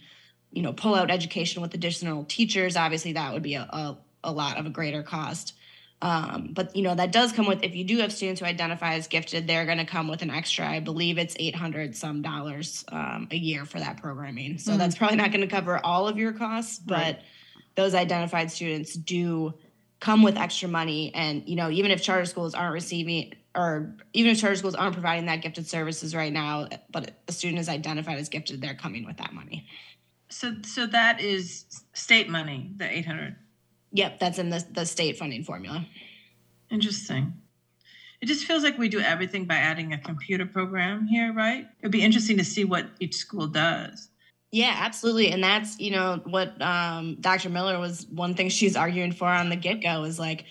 you 0.51 0.61
know, 0.61 0.73
pull 0.73 0.95
out 0.95 1.11
education 1.11 1.61
with 1.61 1.73
additional 1.73 2.25
teachers, 2.25 2.75
obviously 2.75 3.13
that 3.13 3.33
would 3.33 3.43
be 3.43 3.55
a, 3.55 3.61
a, 3.61 3.97
a 4.23 4.31
lot 4.31 4.57
of 4.57 4.65
a 4.65 4.69
greater 4.69 5.03
cost. 5.03 5.54
Um, 6.01 6.49
but 6.51 6.75
you 6.75 6.83
know 6.83 6.93
that 6.93 7.11
does 7.11 7.31
come 7.31 7.47
with 7.47 7.63
if 7.63 7.73
you 7.75 7.83
do 7.83 7.99
have 7.99 8.11
students 8.11 8.41
who 8.41 8.45
identify 8.45 8.95
as 8.95 9.07
gifted, 9.07 9.47
they're 9.47 9.65
going 9.65 9.77
to 9.77 9.85
come 9.85 10.07
with 10.07 10.21
an 10.21 10.29
extra. 10.29 10.67
I 10.67 10.79
believe 10.79 11.17
it's 11.17 11.35
eight 11.39 11.55
hundred 11.55 11.95
some 11.95 12.21
dollars 12.21 12.83
um, 12.89 13.27
a 13.31 13.37
year 13.37 13.65
for 13.65 13.79
that 13.79 14.01
programming. 14.01 14.57
So 14.57 14.71
mm-hmm. 14.71 14.79
that's 14.79 14.97
probably 14.97 15.17
not 15.17 15.31
going 15.31 15.41
to 15.41 15.47
cover 15.47 15.83
all 15.83 16.07
of 16.07 16.17
your 16.17 16.33
costs, 16.33 16.79
but 16.79 16.97
right. 16.97 17.21
those 17.75 17.95
identified 17.95 18.51
students 18.51 18.93
do 18.93 19.53
come 20.01 20.21
with 20.21 20.37
extra 20.37 20.67
money. 20.67 21.13
And 21.15 21.47
you 21.47 21.55
know 21.55 21.69
even 21.69 21.91
if 21.91 22.01
charter 22.03 22.25
schools 22.25 22.53
aren't 22.53 22.73
receiving 22.73 23.33
or 23.55 23.95
even 24.11 24.33
if 24.33 24.39
charter 24.39 24.57
schools 24.57 24.75
aren't 24.75 24.93
providing 24.93 25.27
that 25.27 25.41
gifted 25.41 25.65
services 25.65 26.13
right 26.13 26.33
now, 26.33 26.67
but 26.91 27.11
a 27.29 27.31
student 27.31 27.59
is 27.59 27.69
identified 27.69 28.17
as 28.17 28.27
gifted, 28.27 28.61
they're 28.61 28.75
coming 28.75 29.05
with 29.05 29.17
that 29.17 29.33
money. 29.33 29.65
So 30.29 30.55
so 30.63 30.87
that 30.87 31.21
is 31.21 31.65
state 31.93 32.29
money, 32.29 32.71
the 32.75 32.91
eight 32.91 33.05
hundred. 33.05 33.37
Yep, 33.95 34.19
that's 34.19 34.39
in 34.39 34.49
the, 34.49 34.63
the 34.71 34.85
state 34.85 35.17
funding 35.17 35.43
formula. 35.43 35.85
Interesting. 36.69 37.33
It 38.21 38.25
just 38.25 38.43
feels 38.45 38.61
like 38.61 38.77
we 38.77 38.89
do 38.89 38.99
everything 38.99 39.45
by 39.45 39.55
adding 39.55 39.93
a 39.93 39.97
computer 39.97 40.45
program 40.45 41.07
here, 41.07 41.31
right? 41.31 41.65
It'd 41.79 41.93
be 41.93 42.01
interesting 42.01 42.37
to 42.37 42.43
see 42.43 42.65
what 42.65 42.87
each 42.99 43.15
school 43.15 43.47
does. 43.47 44.09
Yeah, 44.51 44.73
absolutely. 44.75 45.31
And 45.31 45.41
that's, 45.41 45.79
you 45.79 45.91
know, 45.91 46.21
what 46.25 46.61
um, 46.61 47.15
Dr. 47.21 47.49
Miller 47.49 47.79
was 47.79 48.05
one 48.07 48.35
thing 48.35 48.49
she's 48.49 48.75
arguing 48.75 49.13
for 49.13 49.29
on 49.29 49.49
the 49.49 49.55
get 49.55 49.81
go 49.81 50.03
is 50.03 50.19
like, 50.19 50.43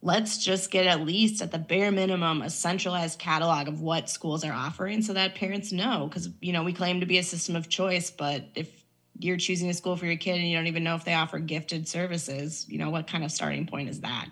let's 0.00 0.38
just 0.38 0.70
get 0.70 0.86
at 0.86 1.00
least 1.00 1.42
at 1.42 1.50
the 1.50 1.58
bare 1.58 1.90
minimum 1.90 2.42
a 2.42 2.50
centralized 2.50 3.18
catalog 3.18 3.66
of 3.66 3.80
what 3.80 4.10
schools 4.10 4.44
are 4.44 4.52
offering 4.52 5.02
so 5.02 5.12
that 5.14 5.34
parents 5.34 5.72
know. 5.72 6.06
Because, 6.08 6.28
you 6.40 6.52
know, 6.52 6.62
we 6.62 6.72
claim 6.72 7.00
to 7.00 7.06
be 7.06 7.18
a 7.18 7.22
system 7.24 7.56
of 7.56 7.68
choice, 7.68 8.12
but 8.12 8.44
if 8.54 8.81
you're 9.18 9.36
choosing 9.36 9.70
a 9.70 9.74
school 9.74 9.96
for 9.96 10.06
your 10.06 10.16
kid 10.16 10.36
and 10.36 10.48
you 10.48 10.56
don't 10.56 10.66
even 10.66 10.84
know 10.84 10.94
if 10.94 11.04
they 11.04 11.14
offer 11.14 11.38
gifted 11.38 11.88
services, 11.88 12.66
you 12.68 12.78
know, 12.78 12.90
what 12.90 13.06
kind 13.06 13.24
of 13.24 13.30
starting 13.30 13.66
point 13.66 13.88
is 13.88 14.00
that? 14.00 14.28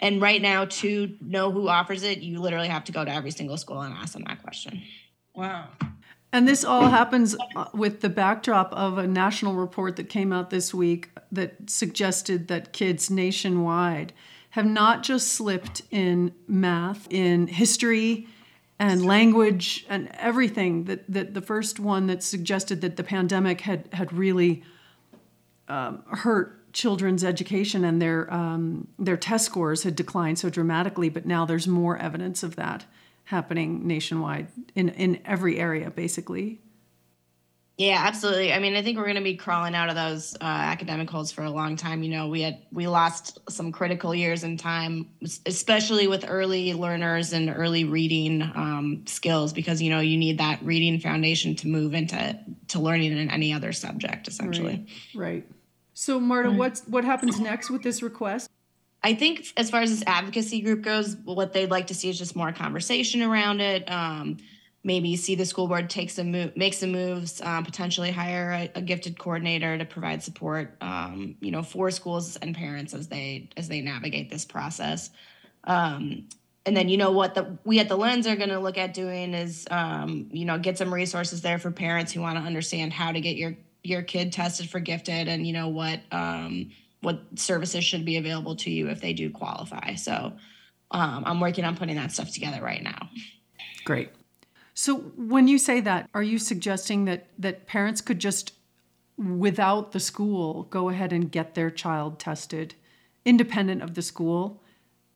And 0.00 0.20
right 0.20 0.42
now, 0.42 0.64
to 0.64 1.16
know 1.20 1.52
who 1.52 1.68
offers 1.68 2.02
it, 2.02 2.18
you 2.18 2.40
literally 2.40 2.68
have 2.68 2.84
to 2.84 2.92
go 2.92 3.04
to 3.04 3.12
every 3.12 3.30
single 3.30 3.56
school 3.56 3.80
and 3.80 3.94
ask 3.94 4.14
them 4.14 4.24
that 4.26 4.42
question. 4.42 4.82
Wow. 5.34 5.68
And 6.32 6.48
this 6.48 6.64
all 6.64 6.88
happens 6.88 7.36
uh, 7.54 7.66
with 7.74 8.00
the 8.00 8.08
backdrop 8.08 8.72
of 8.72 8.98
a 8.98 9.06
national 9.06 9.54
report 9.54 9.96
that 9.96 10.08
came 10.08 10.32
out 10.32 10.50
this 10.50 10.72
week 10.72 11.10
that 11.30 11.70
suggested 11.70 12.48
that 12.48 12.72
kids 12.72 13.10
nationwide 13.10 14.12
have 14.50 14.66
not 14.66 15.02
just 15.02 15.32
slipped 15.32 15.82
in 15.90 16.32
math, 16.46 17.06
in 17.10 17.46
history, 17.46 18.26
and 18.82 19.06
language 19.06 19.86
and 19.88 20.10
everything 20.14 20.84
that, 20.84 21.04
that 21.08 21.34
the 21.34 21.40
first 21.40 21.78
one 21.78 22.08
that 22.08 22.20
suggested 22.20 22.80
that 22.80 22.96
the 22.96 23.04
pandemic 23.04 23.60
had 23.60 23.88
had 23.92 24.12
really 24.12 24.64
um, 25.68 26.02
hurt 26.10 26.72
children's 26.72 27.22
education 27.22 27.84
and 27.84 28.02
their 28.02 28.32
um, 28.34 28.88
their 28.98 29.16
test 29.16 29.44
scores 29.44 29.84
had 29.84 29.94
declined 29.94 30.38
so 30.38 30.50
dramatically 30.50 31.08
but 31.08 31.24
now 31.24 31.44
there's 31.44 31.68
more 31.68 31.96
evidence 31.96 32.42
of 32.42 32.56
that 32.56 32.84
happening 33.24 33.86
nationwide 33.86 34.48
in 34.74 34.88
in 34.88 35.20
every 35.24 35.60
area 35.60 35.88
basically 35.88 36.60
yeah, 37.78 38.02
absolutely. 38.06 38.52
I 38.52 38.58
mean, 38.58 38.76
I 38.76 38.82
think 38.82 38.98
we're 38.98 39.04
going 39.04 39.16
to 39.16 39.22
be 39.22 39.34
crawling 39.34 39.74
out 39.74 39.88
of 39.88 39.94
those 39.94 40.34
uh, 40.34 40.44
academic 40.44 41.08
holes 41.08 41.32
for 41.32 41.42
a 41.42 41.50
long 41.50 41.76
time. 41.76 42.02
You 42.02 42.10
know, 42.10 42.28
we 42.28 42.42
had 42.42 42.58
we 42.70 42.86
lost 42.86 43.38
some 43.50 43.72
critical 43.72 44.14
years 44.14 44.44
in 44.44 44.58
time, 44.58 45.08
especially 45.46 46.06
with 46.06 46.26
early 46.28 46.74
learners 46.74 47.32
and 47.32 47.48
early 47.48 47.84
reading 47.84 48.42
um, 48.42 49.04
skills, 49.06 49.54
because 49.54 49.80
you 49.80 49.88
know 49.88 50.00
you 50.00 50.18
need 50.18 50.38
that 50.38 50.62
reading 50.62 51.00
foundation 51.00 51.56
to 51.56 51.68
move 51.68 51.94
into 51.94 52.38
to 52.68 52.78
learning 52.78 53.16
in 53.16 53.30
any 53.30 53.54
other 53.54 53.72
subject, 53.72 54.28
essentially. 54.28 54.86
Right. 55.14 55.24
right. 55.24 55.48
So, 55.94 56.20
Marta, 56.20 56.50
right. 56.50 56.58
what's 56.58 56.82
what 56.82 57.04
happens 57.04 57.40
next 57.40 57.70
with 57.70 57.82
this 57.82 58.02
request? 58.02 58.50
I 59.02 59.14
think, 59.14 59.46
as 59.56 59.70
far 59.70 59.80
as 59.80 59.90
this 59.90 60.04
advocacy 60.06 60.60
group 60.60 60.82
goes, 60.82 61.16
what 61.24 61.54
they'd 61.54 61.70
like 61.70 61.86
to 61.88 61.94
see 61.94 62.10
is 62.10 62.18
just 62.18 62.36
more 62.36 62.52
conversation 62.52 63.22
around 63.22 63.60
it. 63.60 63.90
Um, 63.90 64.36
maybe 64.84 65.16
see 65.16 65.34
the 65.34 65.46
school 65.46 65.68
board 65.68 65.88
take 65.88 66.10
some 66.10 66.30
move, 66.30 66.56
make 66.56 66.74
some 66.74 66.90
moves, 66.90 67.40
um, 67.40 67.64
potentially 67.64 68.10
hire 68.10 68.50
a, 68.52 68.78
a, 68.78 68.82
gifted 68.82 69.18
coordinator 69.18 69.78
to 69.78 69.84
provide 69.84 70.22
support, 70.22 70.76
um, 70.80 71.36
you 71.40 71.50
know, 71.50 71.62
for 71.62 71.90
schools 71.90 72.36
and 72.36 72.54
parents 72.54 72.92
as 72.92 73.08
they 73.08 73.48
as 73.56 73.68
they 73.68 73.80
navigate 73.80 74.30
this 74.30 74.44
process. 74.44 75.10
Um, 75.64 76.28
and 76.64 76.76
then 76.76 76.88
you 76.88 76.96
know 76.96 77.10
what 77.10 77.34
the 77.34 77.58
we 77.64 77.80
at 77.80 77.88
the 77.88 77.96
lens 77.96 78.26
are 78.26 78.36
going 78.36 78.50
to 78.50 78.60
look 78.60 78.78
at 78.78 78.94
doing 78.94 79.34
is 79.34 79.66
um, 79.70 80.28
you 80.32 80.44
know 80.44 80.58
get 80.58 80.78
some 80.78 80.92
resources 80.92 81.42
there 81.42 81.58
for 81.58 81.70
parents 81.70 82.12
who 82.12 82.20
want 82.20 82.38
to 82.38 82.44
understand 82.44 82.92
how 82.92 83.12
to 83.12 83.20
get 83.20 83.36
your 83.36 83.56
your 83.82 84.02
kid 84.02 84.32
tested 84.32 84.70
for 84.70 84.78
gifted 84.78 85.28
and 85.28 85.46
you 85.46 85.52
know 85.52 85.68
what 85.68 86.00
um, 86.12 86.70
what 87.00 87.20
services 87.34 87.84
should 87.84 88.04
be 88.04 88.16
available 88.16 88.56
to 88.56 88.70
you 88.70 88.88
if 88.88 89.00
they 89.00 89.12
do 89.12 89.30
qualify. 89.30 89.94
So 89.94 90.32
um, 90.92 91.24
I'm 91.26 91.40
working 91.40 91.64
on 91.64 91.76
putting 91.76 91.96
that 91.96 92.12
stuff 92.12 92.32
together 92.32 92.62
right 92.62 92.82
now. 92.82 93.08
Great. 93.84 94.10
So 94.74 94.96
when 94.96 95.48
you 95.48 95.58
say 95.58 95.80
that, 95.80 96.08
are 96.14 96.22
you 96.22 96.38
suggesting 96.38 97.04
that 97.04 97.26
that 97.38 97.66
parents 97.66 98.00
could 98.00 98.18
just 98.18 98.52
without 99.16 99.92
the 99.92 100.00
school 100.00 100.64
go 100.64 100.88
ahead 100.88 101.12
and 101.12 101.30
get 101.30 101.54
their 101.54 101.70
child 101.70 102.18
tested 102.18 102.74
independent 103.24 103.82
of 103.82 103.94
the 103.94 104.02
school? 104.02 104.62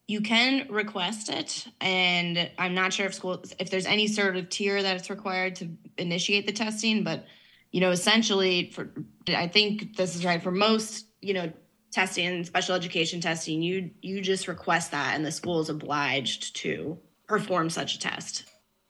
You 0.08 0.20
can 0.20 0.68
request 0.70 1.28
it 1.28 1.66
and 1.80 2.50
I'm 2.58 2.74
not 2.74 2.92
sure 2.92 3.06
if 3.06 3.14
school 3.14 3.42
if 3.58 3.70
there's 3.70 3.86
any 3.86 4.06
sort 4.06 4.36
of 4.36 4.48
tier 4.50 4.82
that 4.82 4.96
it's 4.96 5.10
required 5.10 5.56
to 5.56 5.68
initiate 5.98 6.46
the 6.46 6.52
testing, 6.52 7.02
but 7.02 7.24
you 7.72 7.80
know, 7.80 7.90
essentially 7.90 8.70
for 8.70 8.90
I 9.28 9.48
think 9.48 9.96
this 9.96 10.14
is 10.14 10.24
right 10.24 10.42
for 10.42 10.52
most, 10.52 11.06
you 11.20 11.34
know, 11.34 11.52
testing, 11.90 12.44
special 12.44 12.74
education 12.74 13.20
testing, 13.20 13.62
you 13.62 13.90
you 14.02 14.20
just 14.20 14.48
request 14.48 14.90
that 14.92 15.16
and 15.16 15.24
the 15.24 15.32
school 15.32 15.60
is 15.60 15.70
obliged 15.70 16.54
to 16.56 16.98
perform 17.26 17.70
such 17.70 17.96
a 17.96 17.98
test. 17.98 18.44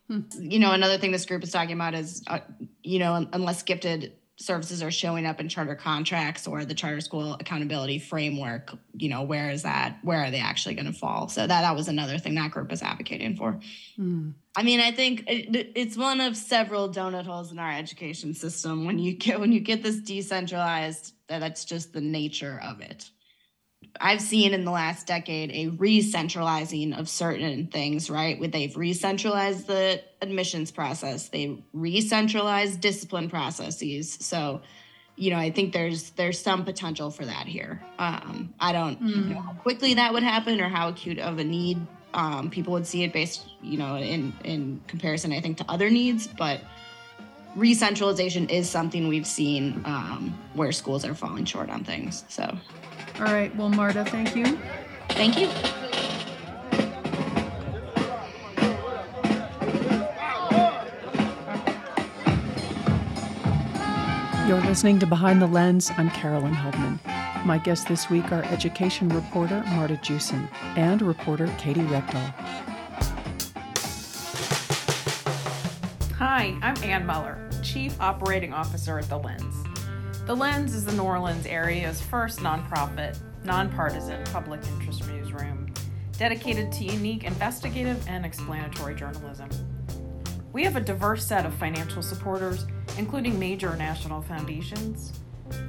Hmm. 0.08 0.20
You 0.38 0.58
know, 0.58 0.72
another 0.72 0.98
thing 0.98 1.12
this 1.12 1.26
group 1.26 1.42
is 1.42 1.50
talking 1.50 1.75
about 1.75 1.94
is, 1.94 2.22
uh, 2.26 2.40
you 2.82 2.98
know, 2.98 3.26
unless 3.32 3.62
gifted 3.62 4.12
services 4.38 4.82
are 4.82 4.90
showing 4.90 5.25
up 5.25 5.40
in 5.40 5.48
charter 5.48 5.75
contracts 5.75 6.46
or 6.46 6.64
the 6.64 6.75
charter 6.75 7.00
school 7.00 7.34
accountability 7.34 7.98
framework, 7.98 8.76
you 8.94 9.08
know, 9.08 9.22
where 9.22 9.50
is 9.50 9.62
that? 9.62 9.98
Where 10.02 10.22
are 10.22 10.30
they 10.30 10.40
actually 10.40 10.75
going 10.75 10.86
to 10.86 10.92
fall? 10.92 11.28
So 11.28 11.40
that 11.46 11.62
that 11.62 11.75
was 11.75 11.88
another 11.88 12.18
thing 12.18 12.34
that 12.34 12.50
group 12.50 12.70
is 12.70 12.82
advocating 12.82 13.36
for. 13.36 13.58
Hmm. 13.96 14.30
I 14.54 14.62
mean, 14.62 14.80
I 14.80 14.92
think 14.92 15.25
it, 15.26 15.72
it's 15.75 15.96
one 15.96 16.20
of 16.20 16.36
several 16.36 16.88
donut 16.90 17.25
holes 17.25 17.50
in 17.50 17.58
our 17.58 17.72
education 17.72 18.34
system. 18.34 18.84
When 18.84 18.98
you 18.98 19.14
get 19.14 19.40
when 19.40 19.52
you 19.52 19.60
get 19.60 19.82
this 19.82 19.96
decentralized, 19.96 21.14
that's 21.28 21.64
just 21.64 21.92
the 21.92 22.00
nature 22.00 22.60
of 22.62 22.80
it. 22.80 23.10
I've 24.00 24.20
seen 24.20 24.54
in 24.54 24.64
the 24.64 24.70
last 24.70 25.06
decade 25.06 25.50
a 25.52 25.68
re-centralizing 25.68 26.92
of 26.92 27.08
certain 27.08 27.66
things, 27.68 28.10
right? 28.10 28.38
Where 28.38 28.48
they've 28.48 28.76
re-centralized 28.76 29.66
the 29.66 30.02
admissions 30.20 30.70
process, 30.70 31.28
they 31.28 31.62
re-centralized 31.72 32.80
discipline 32.80 33.28
processes. 33.28 34.16
So, 34.20 34.62
you 35.16 35.30
know, 35.30 35.38
I 35.38 35.50
think 35.50 35.72
there's 35.72 36.10
there's 36.10 36.40
some 36.40 36.64
potential 36.64 37.10
for 37.10 37.24
that 37.24 37.46
here. 37.46 37.82
Um, 37.98 38.54
I 38.60 38.72
don't 38.72 39.02
mm. 39.02 39.28
know 39.30 39.40
how 39.40 39.52
quickly 39.52 39.94
that 39.94 40.12
would 40.12 40.22
happen 40.22 40.60
or 40.60 40.68
how 40.68 40.88
acute 40.88 41.18
of 41.18 41.38
a 41.38 41.44
need 41.44 41.78
um, 42.14 42.50
people 42.50 42.72
would 42.72 42.86
see 42.86 43.02
it 43.02 43.12
based, 43.12 43.46
you 43.62 43.78
know, 43.78 43.96
in 43.96 44.32
in 44.44 44.80
comparison, 44.86 45.32
I 45.32 45.40
think, 45.40 45.58
to 45.58 45.64
other 45.68 45.90
needs, 45.90 46.26
but 46.26 46.60
re-centralization 47.54 48.48
is 48.50 48.68
something 48.68 49.08
we've 49.08 49.26
seen 49.26 49.80
um, 49.86 50.38
where 50.54 50.72
schools 50.72 51.04
are 51.04 51.14
falling 51.14 51.44
short 51.44 51.70
on 51.70 51.84
things. 51.84 52.24
So. 52.28 52.56
All 53.18 53.32
right. 53.32 53.54
Well, 53.56 53.70
Marta, 53.70 54.04
thank 54.04 54.37
you. 54.37 54.58
Thank 55.11 55.38
you. 55.38 55.49
You're 64.46 64.61
listening 64.61 64.99
to 65.00 65.06
Behind 65.06 65.42
the 65.42 65.46
Lens. 65.46 65.90
I'm 65.96 66.08
Carolyn 66.11 66.52
Heldman. 66.52 67.00
My 67.44 67.58
guests 67.58 67.87
this 67.87 68.08
week 68.08 68.30
are 68.30 68.44
education 68.44 69.08
reporter 69.08 69.64
Marta 69.68 69.96
Jewson 69.96 70.49
and 70.76 71.02
reporter 71.02 71.52
Katy 71.58 71.80
Reckdahl. 71.80 72.32
Hi, 76.12 76.56
I'm 76.62 76.76
Ann 76.85 77.06
Muller, 77.06 77.50
Chief 77.62 78.00
Operating 78.00 78.52
Officer 78.52 78.99
at 78.99 79.08
The 79.08 79.18
Lens. 79.18 79.65
The 80.26 80.35
Lens 80.35 80.75
is 80.75 80.85
the 80.85 80.92
New 80.92 81.04
Orleans 81.04 81.47
area's 81.47 82.00
first 82.00 82.40
nonprofit, 82.40 83.16
nonpartisan 83.45 84.25
public 84.25 84.61
interest 84.66 85.06
newsroom 85.06 85.73
dedicated 86.18 86.73
to 86.73 86.85
unique 86.85 87.23
investigative 87.23 88.04
and 88.09 88.26
explanatory 88.26 88.97
journalism. 88.97 89.49
We 90.52 90.64
have 90.64 90.75
a 90.75 90.80
diverse 90.80 91.25
set 91.25 91.47
of 91.47 91.54
financial 91.54 92.02
supporters, 92.02 92.66
including 92.99 93.38
major 93.38 93.76
national 93.76 94.21
foundations, 94.23 95.12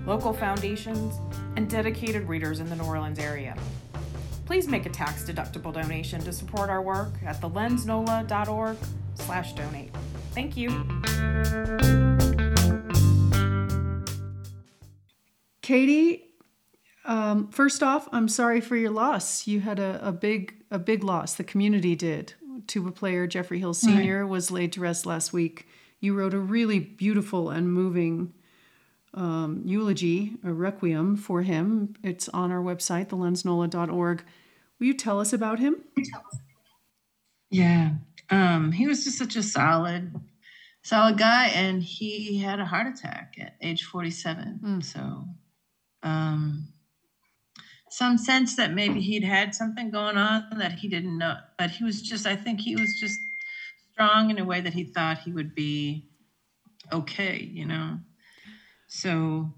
local 0.08 0.34
foundations, 0.34 1.20
and 1.56 1.70
dedicated 1.70 2.28
readers 2.28 2.60
in 2.60 2.68
the 2.68 2.78
New 2.78 2.86
Orleans 2.86 3.20
area. 3.20 3.56
Please 4.48 4.68
make 4.68 4.88
a 4.88 4.90
tax-deductible 4.90 5.72
donation 5.72 6.20
to 6.22 6.34
support 6.34 6.72
our 6.72 6.82
work 6.82 7.14
at 7.24 7.40
thelensnola.org 7.42 8.78
slash 9.14 9.54
donate. 9.54 9.96
Thank 10.32 10.58
you. 10.58 12.07
Katie, 15.68 16.24
um, 17.04 17.50
first 17.50 17.84
off, 17.84 18.08
I'm 18.14 18.30
sorry 18.30 18.62
for 18.62 18.78
your 18.78 18.90
loss. 18.90 19.48
You 19.48 19.60
had 19.60 19.80
a, 19.80 20.00
a 20.02 20.14
big 20.14 20.64
a 20.72 20.80
big 20.80 21.04
loss. 21.04 21.34
The 21.34 21.44
community 21.44 21.94
did. 21.94 22.36
Tuba 22.68 22.90
player 22.92 23.28
Jeffrey 23.28 23.60
Hill 23.60 23.74
Sr. 23.74 24.22
Right. 24.22 24.30
was 24.30 24.50
laid 24.50 24.72
to 24.72 24.80
rest 24.80 25.06
last 25.06 25.34
week. 25.34 25.68
You 26.00 26.14
wrote 26.14 26.34
a 26.34 26.40
really 26.40 26.80
beautiful 26.80 27.50
and 27.50 27.70
moving 27.70 28.34
um, 29.14 29.62
eulogy, 29.66 30.38
a 30.42 30.54
requiem 30.54 31.18
for 31.18 31.42
him. 31.42 31.96
It's 32.02 32.30
on 32.30 32.50
our 32.50 32.62
website, 32.62 33.08
thelensnola.org. 33.08 34.24
Will 34.80 34.88
you 34.88 34.94
tell 34.94 35.20
us 35.20 35.34
about 35.34 35.60
him? 35.60 35.84
Yeah, 37.50 37.90
um, 38.30 38.72
he 38.72 38.88
was 38.88 39.04
just 39.04 39.18
such 39.18 39.36
a 39.36 39.44
solid 39.44 40.16
solid 40.82 41.18
guy 41.18 41.48
and 41.48 41.84
he 41.84 42.38
had 42.38 42.62
a 42.62 42.66
heart 42.66 42.88
attack 42.88 43.36
at 43.38 43.58
age 43.62 43.84
47 43.84 44.62
mm. 44.64 44.82
so 44.82 45.28
um, 46.04 46.68
some 47.90 48.18
sense 48.18 48.56
that 48.56 48.74
maybe 48.74 49.02
he'd 49.02 49.24
had 49.24 49.56
something 49.56 49.90
going 49.90 50.18
on 50.18 50.46
that 50.58 50.74
he 50.74 50.88
didn't 50.88 51.18
know. 51.18 51.36
But 51.58 51.72
he 51.72 51.84
was 51.84 52.02
just, 52.02 52.28
I 52.28 52.36
think 52.36 52.62
he 52.62 52.76
was 52.76 52.94
just 53.00 53.20
strong 53.94 54.30
in 54.30 54.40
a 54.40 54.46
way 54.46 54.62
that 54.62 54.74
he 54.74 54.84
thought 54.84 55.20
he 55.20 55.32
would 55.32 55.56
be 55.56 56.10
okay, 56.92 57.38
you 57.38 57.66
know. 57.66 57.98
So 58.88 59.54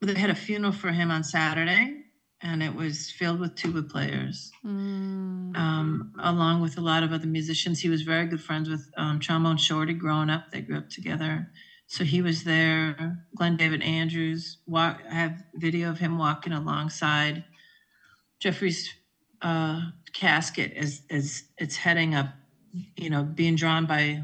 they 0.00 0.14
had 0.14 0.30
a 0.30 0.34
funeral 0.34 0.72
for 0.72 0.90
him 0.90 1.10
on 1.10 1.24
Saturday, 1.24 1.96
and 2.42 2.62
it 2.62 2.74
was 2.74 3.10
filled 3.10 3.40
with 3.40 3.54
tuba 3.54 3.82
players, 3.82 4.50
mm. 4.64 5.56
um, 5.56 6.12
along 6.20 6.62
with 6.62 6.78
a 6.78 6.80
lot 6.80 7.02
of 7.02 7.12
other 7.12 7.26
musicians. 7.26 7.80
He 7.80 7.88
was 7.88 8.02
very 8.02 8.26
good 8.26 8.40
friends 8.40 8.68
with 8.68 8.88
um, 8.96 9.20
Trombone 9.20 9.58
Shorty 9.58 9.92
growing 9.92 10.30
up. 10.30 10.50
They 10.50 10.62
grew 10.62 10.78
up 10.78 10.88
together. 10.88 11.50
So 11.90 12.04
he 12.04 12.22
was 12.22 12.44
there. 12.44 13.18
Glenn 13.34 13.56
David 13.56 13.82
Andrews. 13.82 14.58
Walk, 14.64 15.02
I 15.10 15.12
have 15.12 15.42
video 15.54 15.90
of 15.90 15.98
him 15.98 16.18
walking 16.18 16.52
alongside 16.52 17.42
Jeffrey's 18.38 18.88
uh, 19.42 19.80
casket 20.12 20.72
as 20.74 21.02
as 21.10 21.42
it's 21.58 21.74
heading 21.74 22.14
up, 22.14 22.28
you 22.96 23.10
know, 23.10 23.24
being 23.24 23.56
drawn 23.56 23.86
by 23.86 24.22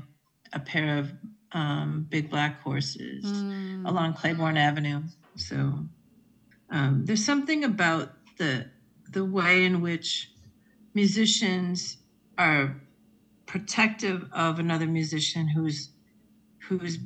a 0.52 0.60
pair 0.60 0.98
of 0.98 1.12
um, 1.50 2.06
big 2.08 2.30
black 2.30 2.62
horses 2.62 3.24
mm. 3.24 3.84
along 3.84 4.14
Claiborne 4.14 4.56
Avenue. 4.56 5.02
So 5.34 5.80
um, 6.70 7.02
there's 7.04 7.24
something 7.24 7.64
about 7.64 8.12
the 8.38 8.70
the 9.10 9.24
way 9.24 9.64
in 9.64 9.82
which 9.82 10.30
musicians 10.94 11.96
are 12.38 12.80
protective 13.46 14.28
of 14.32 14.60
another 14.60 14.86
musician 14.86 15.48
who's 15.48 15.90
who's 16.68 16.98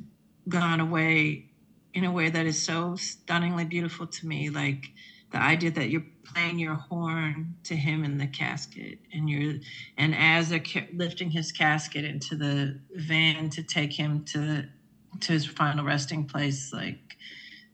gone 0.47 0.79
away 0.79 1.45
in 1.93 2.03
a 2.03 2.11
way 2.11 2.29
that 2.29 2.45
is 2.45 2.61
so 2.61 2.95
stunningly 2.95 3.65
beautiful 3.65 4.07
to 4.07 4.27
me 4.27 4.49
like 4.49 4.91
the 5.31 5.37
idea 5.37 5.71
that 5.71 5.89
you're 5.89 6.05
playing 6.23 6.59
your 6.59 6.75
horn 6.75 7.55
to 7.63 7.75
him 7.75 8.03
in 8.03 8.17
the 8.17 8.27
casket 8.27 8.99
and 9.13 9.29
you're 9.29 9.55
and 9.97 10.15
as 10.15 10.49
they're 10.49 10.63
lifting 10.93 11.31
his 11.31 11.51
casket 11.51 12.05
into 12.05 12.35
the 12.35 12.79
van 12.95 13.49
to 13.49 13.63
take 13.63 13.93
him 13.93 14.23
to 14.23 14.63
to 15.19 15.33
his 15.33 15.45
final 15.45 15.83
resting 15.83 16.25
place 16.25 16.71
like 16.71 17.11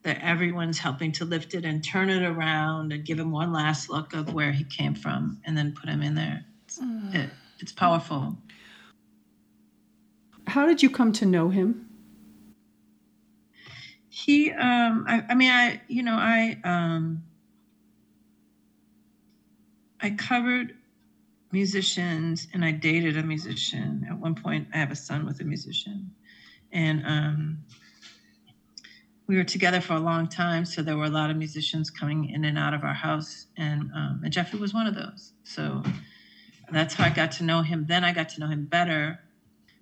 that 0.08 0.24
everyone's 0.24 0.80
helping 0.80 1.12
to 1.12 1.26
lift 1.26 1.54
it 1.54 1.66
and 1.66 1.84
turn 1.84 2.10
it 2.10 2.24
around 2.24 2.94
and 2.94 3.04
give 3.04 3.20
him 3.20 3.30
one 3.30 3.52
last 3.52 3.90
look 3.90 4.14
of 4.14 4.34
where 4.34 4.54
he 4.54 4.64
came 4.64 4.96
from 4.96 5.40
and 5.44 5.58
then 5.58 5.74
put 5.74 5.90
him 5.90 6.02
in 6.02 6.16
there. 6.16 6.46
It's, 6.66 6.80
mm. 6.80 7.14
it, 7.14 7.30
it's 7.60 7.74
powerful. 7.74 8.38
How 10.48 10.66
did 10.66 10.82
you 10.82 10.90
come 10.90 11.12
to 11.12 11.26
know 11.26 11.50
him 11.50 11.87
he 14.18 14.52
um 14.52 15.06
I, 15.08 15.24
I 15.30 15.36
mean 15.36 15.52
i 15.52 15.80
you 15.88 16.04
know 16.04 16.16
i 16.16 16.58
um 16.64 17.24
I 20.00 20.12
covered 20.12 20.74
musicians 21.52 22.48
and 22.54 22.64
I 22.64 22.72
dated 22.72 23.18
a 23.18 23.24
musician. 23.24 24.06
At 24.10 24.18
one 24.18 24.36
point, 24.36 24.68
I 24.74 24.78
have 24.78 24.92
a 24.92 24.96
son 24.96 25.26
with 25.26 25.42
a 25.42 25.44
musician. 25.44 26.12
And 26.72 27.04
um, 27.06 27.58
we 29.26 29.38
were 29.38 29.44
together 29.44 29.82
for 29.82 29.94
a 29.94 30.00
long 30.00 30.28
time. 30.28 30.66
So 30.66 30.82
there 30.82 30.98
were 30.98 31.06
a 31.06 31.10
lot 31.10 31.30
of 31.30 31.38
musicians 31.38 31.90
coming 31.90 32.30
in 32.30 32.46
and 32.46 32.58
out 32.58 32.74
of 32.74 32.84
our 32.84 32.94
house. 32.94 33.48
And, 33.58 33.90
um, 33.96 34.22
and 34.24 34.32
Jeffrey 34.32 34.60
was 34.60 34.74
one 34.74 34.88
of 34.88 34.96
those. 34.96 35.34
So 35.44 35.84
that's 36.72 36.94
how 36.94 37.06
I 37.06 37.10
got 37.10 37.32
to 37.34 37.44
know 37.44 37.62
him. 37.62 37.86
Then 37.88 38.04
I 38.04 38.12
got 38.14 38.30
to 38.30 38.40
know 38.40 38.48
him 38.48 38.66
better 38.66 39.20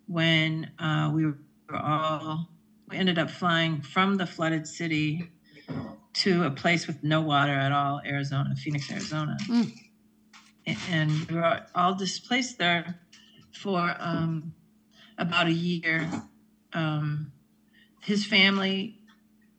when 0.07 0.71
uh, 0.79 1.11
we 1.13 1.25
were 1.25 1.35
all, 1.73 2.47
we 2.89 2.97
ended 2.97 3.17
up 3.17 3.29
flying 3.29 3.81
from 3.81 4.17
the 4.17 4.25
flooded 4.25 4.67
city 4.67 5.29
to 6.13 6.45
a 6.45 6.51
place 6.51 6.87
with 6.87 7.03
no 7.03 7.21
water 7.21 7.53
at 7.53 7.71
all, 7.71 8.01
Arizona, 8.05 8.55
Phoenix, 8.55 8.91
Arizona. 8.91 9.37
Mm 9.47 9.71
and 10.65 11.11
we 11.29 11.35
were 11.35 11.61
all 11.75 11.95
displaced 11.95 12.57
there 12.57 12.99
for 13.51 13.95
um, 13.99 14.53
about 15.17 15.47
a 15.47 15.51
year. 15.51 16.09
Um, 16.73 17.31
his 18.01 18.25
family, 18.25 18.99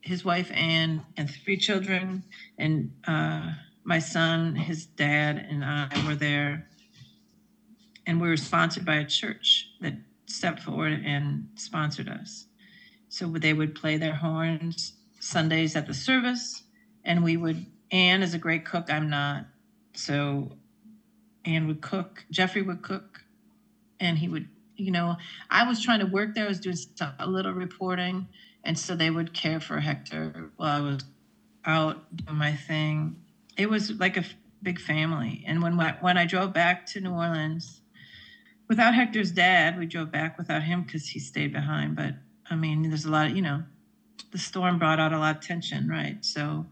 his 0.01 0.23
wife 0.23 0.51
Anne, 0.53 1.05
and 1.17 1.29
three 1.29 1.57
children, 1.57 2.23
and 2.57 2.91
uh, 3.07 3.53
my 3.83 3.99
son, 3.99 4.55
his 4.55 4.85
dad, 4.85 5.37
and 5.49 5.63
I 5.63 5.89
were 6.07 6.15
there. 6.15 6.67
And 8.05 8.21
we 8.21 8.29
were 8.29 8.37
sponsored 8.37 8.85
by 8.85 8.95
a 8.95 9.05
church 9.05 9.69
that 9.81 9.93
stepped 10.27 10.61
forward 10.61 11.01
and 11.05 11.49
sponsored 11.55 12.07
us. 12.07 12.46
So 13.17 13.25
they 13.25 13.53
would 13.53 13.73
play 13.73 13.97
their 13.97 14.13
horns 14.13 14.93
Sundays 15.19 15.75
at 15.75 15.87
the 15.87 15.93
service, 15.95 16.61
and 17.03 17.23
we 17.23 17.35
would. 17.35 17.65
Anne 17.91 18.21
is 18.21 18.35
a 18.35 18.37
great 18.37 18.63
cook. 18.63 18.91
I'm 18.91 19.09
not. 19.09 19.47
So 19.93 20.51
Anne 21.43 21.65
would 21.65 21.81
cook. 21.81 22.25
Jeffrey 22.29 22.61
would 22.61 22.83
cook, 22.83 23.23
and 23.99 24.19
he 24.19 24.27
would, 24.27 24.49
you 24.75 24.91
know, 24.91 25.17
I 25.49 25.67
was 25.67 25.81
trying 25.81 26.01
to 26.01 26.05
work 26.05 26.35
there. 26.35 26.45
I 26.45 26.49
was 26.49 26.59
doing 26.59 26.75
some, 26.75 27.13
a 27.17 27.25
little 27.27 27.53
reporting, 27.53 28.27
and 28.63 28.77
so 28.77 28.95
they 28.95 29.09
would 29.09 29.33
care 29.33 29.59
for 29.59 29.79
Hector 29.79 30.51
while 30.57 30.77
I 30.77 30.81
was 30.81 31.03
out 31.65 32.15
doing 32.15 32.37
my 32.37 32.53
thing. 32.53 33.15
It 33.57 33.67
was 33.67 33.89
like 33.99 34.17
a 34.17 34.25
big 34.61 34.79
family. 34.79 35.43
And 35.47 35.63
when 35.63 35.75
when 35.79 36.19
I 36.19 36.25
drove 36.25 36.53
back 36.53 36.85
to 36.87 37.01
New 37.01 37.13
Orleans, 37.13 37.81
without 38.67 38.93
Hector's 38.93 39.31
dad, 39.31 39.79
we 39.79 39.87
drove 39.87 40.11
back 40.11 40.37
without 40.37 40.61
him 40.61 40.83
because 40.83 41.07
he 41.07 41.19
stayed 41.19 41.51
behind. 41.51 41.95
But 41.95 42.13
I 42.49 42.55
mean, 42.55 42.89
there's 42.89 43.05
a 43.05 43.11
lot 43.11 43.27
of, 43.27 43.35
you 43.35 43.41
know, 43.41 43.63
the 44.31 44.37
storm 44.37 44.79
brought 44.79 44.99
out 44.99 45.13
a 45.13 45.19
lot 45.19 45.37
of 45.37 45.41
tension, 45.41 45.87
right? 45.87 46.23
So 46.23 46.65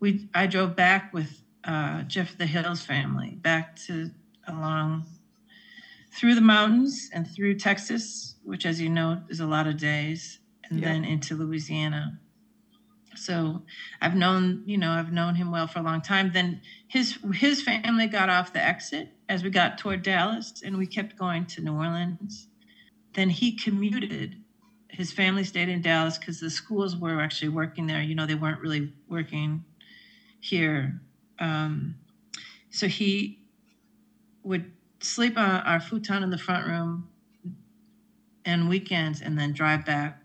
we 0.00 0.28
I 0.34 0.46
drove 0.46 0.76
back 0.76 1.12
with 1.12 1.42
uh, 1.64 2.02
Jeff 2.02 2.36
the 2.36 2.46
Hills 2.46 2.82
family 2.82 3.30
back 3.30 3.76
to 3.86 4.10
along 4.46 5.04
through 6.12 6.34
the 6.34 6.40
mountains 6.40 7.10
and 7.12 7.28
through 7.28 7.58
Texas, 7.58 8.36
which, 8.44 8.64
as 8.66 8.80
you 8.80 8.88
know, 8.88 9.22
is 9.28 9.40
a 9.40 9.46
lot 9.46 9.66
of 9.66 9.76
days, 9.76 10.38
and 10.68 10.80
yeah. 10.80 10.92
then 10.92 11.04
into 11.04 11.34
Louisiana. 11.34 12.20
So 13.16 13.62
I've 14.00 14.14
known, 14.14 14.62
you 14.66 14.76
know, 14.76 14.90
I've 14.90 15.12
known 15.12 15.36
him 15.36 15.50
well 15.50 15.66
for 15.66 15.78
a 15.78 15.82
long 15.82 16.00
time. 16.00 16.32
Then 16.32 16.60
his 16.86 17.18
his 17.34 17.62
family 17.62 18.06
got 18.06 18.28
off 18.28 18.52
the 18.52 18.62
exit 18.62 19.08
as 19.28 19.42
we 19.42 19.50
got 19.50 19.78
toward 19.78 20.02
Dallas, 20.02 20.62
and 20.64 20.76
we 20.76 20.86
kept 20.86 21.16
going 21.16 21.46
to 21.46 21.60
New 21.60 21.74
Orleans. 21.74 22.48
Then 23.14 23.30
he 23.30 23.56
commuted. 23.56 24.43
His 24.94 25.12
family 25.12 25.44
stayed 25.44 25.68
in 25.68 25.82
Dallas 25.82 26.18
because 26.18 26.40
the 26.40 26.50
schools 26.50 26.96
were 26.96 27.20
actually 27.20 27.50
working 27.50 27.86
there. 27.86 28.00
You 28.00 28.14
know, 28.14 28.26
they 28.26 28.34
weren't 28.34 28.60
really 28.60 28.92
working 29.08 29.64
here 30.40 31.00
um, 31.38 31.96
so 32.70 32.86
he 32.86 33.38
would 34.42 34.70
sleep 35.00 35.36
on 35.38 35.60
our 35.62 35.80
futon 35.80 36.22
in 36.22 36.30
the 36.30 36.38
front 36.38 36.66
room 36.66 37.08
and 38.44 38.68
weekends 38.68 39.20
and 39.20 39.38
then 39.38 39.52
drive 39.52 39.84
back 39.84 40.20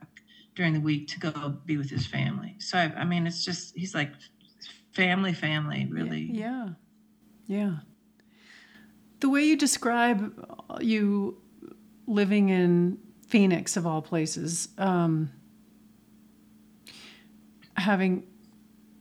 during 0.56 0.74
the 0.74 0.80
week 0.80 1.08
to 1.08 1.20
go 1.20 1.58
be 1.66 1.78
with 1.78 1.90
his 1.90 2.06
family. 2.06 2.56
So 2.60 2.78
I, 2.78 2.94
I 2.98 3.06
mean, 3.06 3.26
it's 3.26 3.46
just 3.46 3.76
he's 3.78 3.96
like 3.96 4.12
family, 4.92 5.34
family, 5.34 5.88
really. 5.90 6.30
Yeah, 6.32 6.70
yeah. 7.48 7.78
The 9.20 9.30
way 9.30 9.44
you 9.44 9.58
describe 9.58 10.34
you 10.82 11.42
living 12.08 12.50
in 12.50 12.98
Phoenix, 13.30 13.78
of 13.78 13.86
all 13.86 14.02
places, 14.02 14.70
um, 14.80 15.32
having 17.78 18.24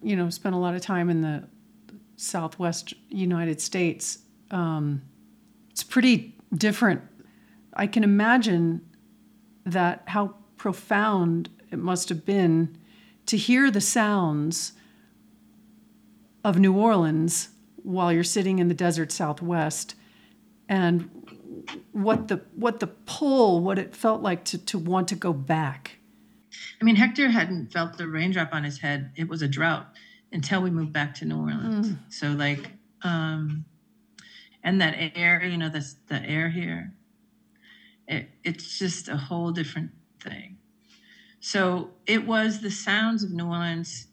you 0.03 0.15
know 0.15 0.29
spent 0.29 0.55
a 0.55 0.59
lot 0.59 0.75
of 0.75 0.83
time 0.83 1.09
in 1.09 1.23
the 1.23 1.45
Southwest 2.17 2.93
United 3.09 3.61
States, 3.61 4.19
um, 4.51 5.03
it's 5.71 5.83
pretty 5.83 6.37
different. 6.55 7.01
I 7.73 7.87
can 7.87 8.05
imagine 8.05 8.87
that 9.65 10.03
how 10.07 10.35
profound 10.57 11.49
it 11.71 11.79
must 11.79 12.11
have 12.11 12.27
been 12.27 12.77
to 13.27 13.37
hear 13.37 13.71
the 13.71 13.81
sounds 13.81 14.73
of 16.45 16.59
New 16.59 16.75
Orleans 16.75 17.49
while 17.83 18.13
you're 18.13 18.25
sitting 18.25 18.59
in 18.59 18.69
the 18.69 18.75
desert 18.75 19.11
Southwest, 19.11 19.95
and 20.69 21.18
what 21.93 22.29
the 22.29 22.43
what 22.55 22.81
the 22.81 22.87
pull, 22.87 23.61
what 23.61 23.79
it 23.79 23.95
felt 23.95 24.23
like 24.23 24.45
to 24.47 24.59
to 24.59 24.79
want 24.79 25.09
to 25.09 25.15
go 25.15 25.33
back. 25.33 25.99
I 26.81 26.85
mean, 26.85 26.97
Hector 26.97 27.31
hadn't 27.31 27.73
felt 27.73 27.99
the 27.99 28.09
raindrop 28.09 28.51
on 28.53 28.65
his 28.65 28.79
head. 28.79 29.13
It 29.17 29.29
was 29.29 29.43
a 29.43 29.49
drought 29.49 29.87
until 30.33 30.61
we 30.63 30.71
moved 30.71 30.93
back 30.93 31.15
to 31.17 31.25
New 31.25 31.39
Orleans. 31.39 31.91
Mm. 31.91 31.99
So 32.09 32.29
like, 32.29 32.71
um, 33.03 33.65
and 34.63 34.81
that 34.81 34.95
air, 35.15 35.45
you 35.45 35.57
know, 35.57 35.69
the 35.69 35.87
the 36.09 36.23
air 36.23 36.49
here, 36.49 36.93
it, 38.07 38.29
it's 38.45 38.79
just 38.79 39.09
a 39.09 39.17
whole 39.17 39.51
different 39.51 39.91
thing. 40.23 40.59
So 41.41 41.91
it 42.07 42.27
was 42.27 42.61
the 42.61 42.71
sounds 42.71 43.23
of 43.23 43.31
New 43.31 43.47
Orleans 43.47 44.09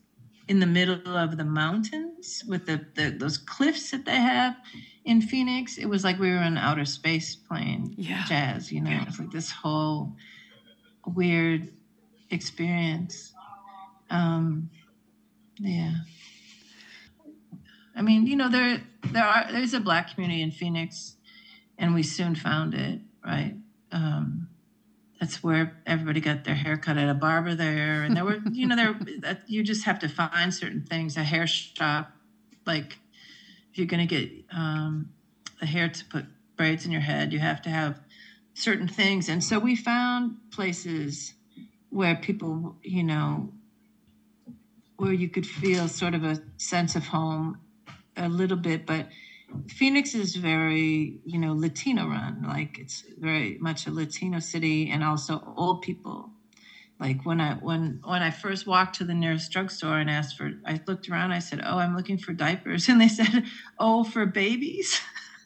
in 0.48 0.60
the 0.60 0.68
middle 0.68 1.18
of 1.18 1.38
the 1.38 1.44
mountains 1.44 2.44
with 2.48 2.66
the, 2.66 2.86
the 2.96 3.10
those 3.10 3.38
cliffs 3.38 3.92
that 3.92 4.06
they 4.06 4.18
have 4.18 4.56
in 5.06 5.22
Phoenix. 5.22 5.78
It 5.78 5.86
was 5.86 6.04
like 6.04 6.20
we 6.20 6.32
were 6.32 6.42
in 6.42 6.58
outer 6.58 6.84
space 6.84 7.36
playing 7.36 7.94
yeah. 7.98 8.26
jazz. 8.28 8.72
You 8.72 8.82
know, 8.82 9.00
it's 9.08 9.20
like 9.20 9.32
this 9.32 9.52
whole 9.52 10.16
weird 11.06 11.72
experience. 12.32 13.34
Um, 14.10 14.70
yeah. 15.60 15.94
I 17.96 18.02
mean, 18.02 18.28
you 18.28 18.36
know, 18.36 18.50
there 18.50 18.82
there 19.12 19.24
are 19.24 19.52
there's 19.52 19.74
a 19.74 19.80
black 19.80 20.14
community 20.14 20.42
in 20.42 20.52
Phoenix, 20.52 21.16
and 21.78 21.94
we 21.94 22.04
soon 22.04 22.36
found 22.36 22.74
it, 22.74 23.00
right? 23.24 23.56
Um, 23.92 24.50
that's 25.20 25.42
where 25.42 25.82
everybody 25.86 26.20
got 26.20 26.44
their 26.44 26.56
hair 26.56 26.76
cut 26.76 26.98
at 26.98 27.08
a 27.08 27.14
barber 27.14 27.56
there, 27.56 28.04
and 28.04 28.18
there 28.18 28.26
were, 28.26 28.40
you 28.52 28.68
know, 28.68 28.76
there 28.76 29.00
that 29.22 29.44
you 29.48 29.64
just 29.64 29.86
have 29.86 30.00
to 30.00 30.10
find 30.10 30.54
certain 30.54 30.84
things. 30.84 31.16
A 31.16 31.24
hair 31.24 31.48
shop, 31.48 32.12
like 32.66 32.98
if 33.76 33.80
you're 33.80 33.88
going 33.88 34.08
to 34.08 34.16
get 34.16 34.32
um, 34.54 35.10
the 35.60 35.66
hair 35.66 35.90
to 35.90 36.06
put 36.06 36.24
braids 36.56 36.86
in 36.86 36.94
your 36.94 37.02
head, 37.02 37.34
you 37.34 37.40
have 37.40 37.62
to 37.62 37.70
have 37.70 38.00
certain 38.54 38.88
things, 38.88 39.28
and 39.28 39.44
so 39.44 39.60
we 39.60 39.76
found 39.76 40.38
places 40.50 41.34
where 41.90 42.16
people, 42.16 42.78
you 42.82 43.04
know, 43.04 43.52
where 44.96 45.12
you 45.12 45.28
could 45.28 45.46
feel 45.46 45.90
sort 45.90 46.16
of 46.16 46.24
a 46.24 46.42
sense 46.56 46.96
of 46.96 47.08
home 47.08 47.60
a 48.16 48.30
little 48.30 48.56
bit, 48.56 48.86
but 48.86 49.10
Phoenix 49.68 50.16
is 50.16 50.38
very, 50.38 51.20
you 51.26 51.38
know, 51.38 51.52
Latino 51.52 52.08
run. 52.08 52.46
Like 52.48 52.80
it's 52.80 53.04
very 53.18 53.58
much 53.60 53.88
a 53.88 53.92
Latino 53.92 54.40
city, 54.40 54.90
and 54.90 55.04
also 55.04 55.54
old 55.58 55.82
people. 55.82 56.30
Like 57.00 57.26
when 57.26 57.42
I 57.42 57.56
when 57.56 58.00
when 58.04 58.22
I 58.22 58.32
first 58.32 58.66
walked 58.66 58.96
to 58.96 59.04
the 59.04 59.14
nearest 59.14 59.52
drugstore 59.52 59.98
and 59.98 60.10
asked 60.10 60.38
for, 60.38 60.52
I 60.66 60.80
looked 60.88 61.10
around. 61.10 61.34
I 61.34 61.40
said, 61.40 61.62
"Oh, 61.66 61.78
I'm 61.78 61.96
looking 61.96 62.18
for 62.18 62.32
diapers," 62.34 62.88
and 62.90 63.02
they 63.02 63.10
said, 63.10 63.46
"Oh, 63.78 64.04
for 64.04 64.26
babies." 64.26 65.00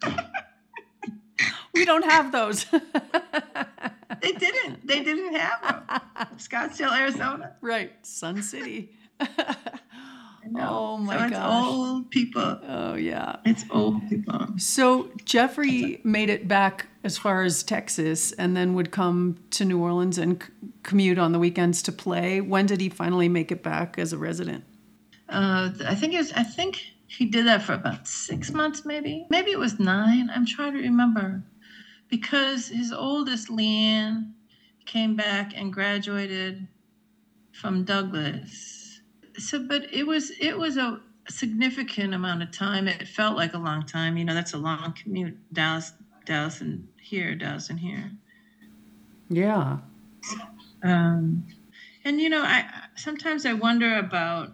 we 1.73 1.85
don't 1.85 2.05
have 2.05 2.31
those. 2.31 2.65
they 4.21 4.31
didn't. 4.31 4.85
They 4.85 5.03
didn't 5.03 5.33
have 5.33 5.61
them. 5.61 6.01
Scottsdale, 6.37 6.95
Arizona. 6.97 7.55
Right, 7.61 7.93
Sun 8.05 8.43
City. 8.43 8.91
Oh 10.57 10.97
my 10.97 11.17
so 11.17 11.23
it's 11.23 11.33
gosh. 11.33 11.65
old 11.65 12.11
people. 12.11 12.59
Oh 12.67 12.95
yeah. 12.95 13.37
It's 13.45 13.65
old 13.69 14.07
people. 14.09 14.47
So 14.57 15.11
Jeffrey 15.25 16.01
made 16.03 16.29
it 16.29 16.47
back 16.47 16.87
as 17.03 17.17
far 17.17 17.43
as 17.43 17.63
Texas 17.63 18.31
and 18.33 18.55
then 18.55 18.73
would 18.73 18.91
come 18.91 19.37
to 19.51 19.65
New 19.65 19.81
Orleans 19.81 20.17
and 20.17 20.41
c- 20.41 20.49
commute 20.83 21.17
on 21.17 21.31
the 21.31 21.39
weekends 21.39 21.81
to 21.83 21.91
play. 21.91 22.41
When 22.41 22.65
did 22.65 22.81
he 22.81 22.89
finally 22.89 23.29
make 23.29 23.51
it 23.51 23.63
back 23.63 23.97
as 23.97 24.11
a 24.11 24.17
resident? 24.17 24.65
Uh, 25.29 25.69
I 25.87 25.95
think 25.95 26.13
it 26.13 26.17
was. 26.17 26.31
I 26.33 26.43
think 26.43 26.81
he 27.07 27.25
did 27.25 27.47
that 27.47 27.61
for 27.61 27.73
about 27.73 28.07
six 28.07 28.51
months, 28.51 28.85
maybe. 28.85 29.27
Maybe 29.29 29.51
it 29.51 29.59
was 29.59 29.79
nine. 29.79 30.29
I'm 30.33 30.45
trying 30.45 30.73
to 30.73 30.79
remember, 30.79 31.43
because 32.09 32.67
his 32.67 32.91
oldest, 32.91 33.49
Leanne, 33.49 34.33
came 34.85 35.15
back 35.15 35.53
and 35.55 35.71
graduated 35.71 36.67
from 37.51 37.83
Douglass. 37.83 39.01
So, 39.37 39.59
but 39.59 39.93
it 39.93 40.05
was 40.05 40.31
it 40.39 40.57
was 40.57 40.77
a 40.77 40.99
significant 41.29 42.13
amount 42.13 42.41
of 42.41 42.51
time. 42.51 42.87
It 42.87 43.07
felt 43.07 43.37
like 43.37 43.53
a 43.53 43.59
long 43.59 43.85
time. 43.85 44.17
You 44.17 44.25
know, 44.25 44.33
that's 44.33 44.53
a 44.53 44.57
long 44.57 44.93
commute. 44.93 45.37
Dallas, 45.53 45.93
Dallas, 46.29 46.61
and 46.61 46.87
here, 47.01 47.33
Dallas, 47.33 47.71
and 47.71 47.79
here. 47.79 48.11
Yeah. 49.29 49.79
Um, 50.83 51.47
and 52.05 52.21
you 52.21 52.29
know, 52.29 52.43
I 52.43 52.69
sometimes 52.95 53.47
I 53.47 53.53
wonder 53.53 53.97
about. 53.97 54.53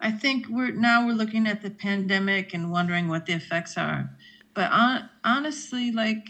I 0.00 0.10
think 0.10 0.46
we're 0.48 0.70
now 0.70 1.06
we're 1.06 1.12
looking 1.12 1.46
at 1.46 1.60
the 1.60 1.68
pandemic 1.68 2.54
and 2.54 2.72
wondering 2.72 3.08
what 3.08 3.26
the 3.26 3.34
effects 3.34 3.76
are, 3.76 4.16
but 4.54 4.72
on, 4.72 5.10
honestly, 5.22 5.92
like 5.92 6.26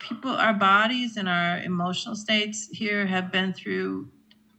people, 0.00 0.32
our 0.32 0.54
bodies 0.54 1.16
and 1.16 1.28
our 1.28 1.58
emotional 1.58 2.16
states 2.16 2.68
here 2.72 3.06
have 3.06 3.30
been 3.30 3.52
through 3.52 4.08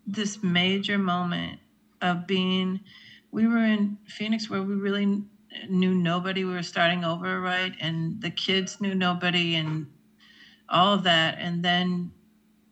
this 0.08 0.42
major 0.42 0.98
moment 0.98 1.60
of 2.02 2.26
being. 2.26 2.80
We 3.32 3.48
were 3.48 3.66
in 3.66 3.98
Phoenix 4.08 4.50
where 4.50 4.64
we 4.64 4.76
really 4.76 5.26
knew 5.70 5.94
nobody. 5.96 6.44
We 6.46 6.54
were 6.54 6.64
starting 6.64 7.04
over, 7.04 7.40
right? 7.42 7.74
And 7.80 8.22
the 8.22 8.32
kids 8.32 8.78
knew 8.82 8.96
nobody, 8.96 9.56
and 9.56 9.88
all 10.70 10.94
of 10.94 11.04
that 11.04 11.38
and 11.40 11.64
then 11.64 12.12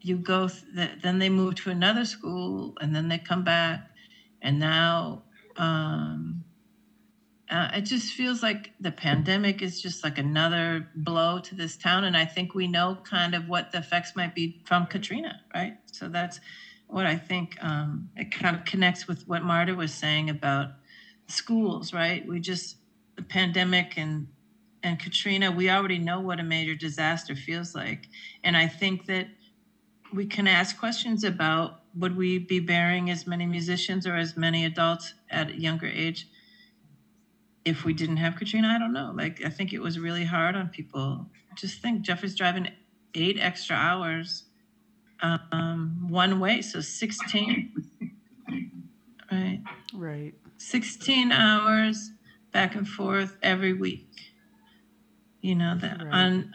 you 0.02 0.18
go 0.18 0.48
th- 0.48 1.00
then 1.02 1.20
they 1.20 1.30
move 1.30 1.56
to 1.56 1.70
another 1.70 2.06
school 2.06 2.74
and 2.82 2.96
then 2.96 3.08
they 3.08 3.18
come 3.18 3.44
back 3.44 3.82
and 4.42 4.60
now 4.60 5.24
um, 5.58 6.44
uh, 7.50 7.70
it 7.74 7.82
just 7.82 8.14
feels 8.14 8.42
like 8.42 8.72
the 8.80 8.92
pandemic 8.92 9.62
is 9.62 9.82
just 9.82 10.04
like 10.04 10.18
another 10.18 10.90
blow 10.96 11.40
to 11.40 11.56
this 11.56 11.78
town 11.78 12.04
and 12.04 12.18
i 12.18 12.26
think 12.26 12.54
we 12.56 12.68
know 12.68 12.98
kind 13.04 13.36
of 13.36 13.48
what 13.48 13.72
the 13.72 13.78
effects 13.80 14.14
might 14.16 14.34
be 14.36 14.56
from 14.66 14.86
katrina 14.88 15.40
right 15.56 15.76
so 15.92 16.10
that's 16.10 16.40
what 16.88 17.06
i 17.06 17.16
think 17.16 17.56
um, 17.62 18.10
it 18.16 18.32
kind 18.32 18.56
of 18.56 18.66
connects 18.66 19.08
with 19.08 19.24
what 19.28 19.44
marta 19.44 19.76
was 19.76 19.94
saying 19.94 20.30
about 20.30 20.68
schools 21.28 21.94
right 21.94 22.26
we 22.28 22.40
just 22.40 22.78
the 23.16 23.24
pandemic 23.24 23.94
and 23.98 24.28
and 24.84 25.00
Katrina, 25.00 25.50
we 25.50 25.70
already 25.70 25.98
know 25.98 26.20
what 26.20 26.42
a 26.42 26.44
major 26.44 26.76
disaster 26.76 27.36
feels 27.36 27.74
like. 27.74 28.10
And 28.44 28.58
I 28.58 28.68
think 28.68 29.06
that 29.06 29.28
we 30.12 30.26
can 30.26 30.46
ask 30.46 30.78
questions 30.78 31.24
about 31.24 31.76
would 31.96 32.18
we 32.18 32.38
be 32.38 32.60
burying 32.60 33.10
as 33.10 33.26
many 33.26 33.46
musicians 33.46 34.06
or 34.06 34.16
as 34.16 34.36
many 34.36 34.66
adults 34.66 35.14
at 35.30 35.52
a 35.52 35.60
younger 35.60 35.88
age 35.88 36.28
if 37.64 37.86
we 37.86 37.94
didn't 37.94 38.18
have 38.18 38.36
Katrina? 38.36 38.68
I 38.68 38.78
don't 38.78 38.94
know. 38.94 39.14
Like, 39.16 39.42
I 39.46 39.50
think 39.50 39.72
it 39.72 39.82
was 39.82 39.98
really 39.98 40.26
hard 40.26 40.56
on 40.56 40.68
people. 40.68 41.28
Just 41.56 41.82
think 41.82 42.02
Jeff 42.02 42.24
is 42.24 42.36
driving 42.36 42.68
eight 43.14 43.38
extra 43.40 43.76
hours 43.76 44.46
um, 45.22 46.08
one 46.10 46.40
way, 46.40 46.62
so 46.62 46.82
16. 46.82 47.72
Right. 49.32 49.62
Right. 49.96 50.36
16 50.64 51.32
hours 51.32 52.12
back 52.52 52.76
and 52.76 52.88
forth 52.88 53.38
every 53.44 53.74
week 53.74 54.08
you 55.42 55.56
know 55.56 55.76
that 55.76 56.02
Right. 56.02 56.14
on 56.14 56.52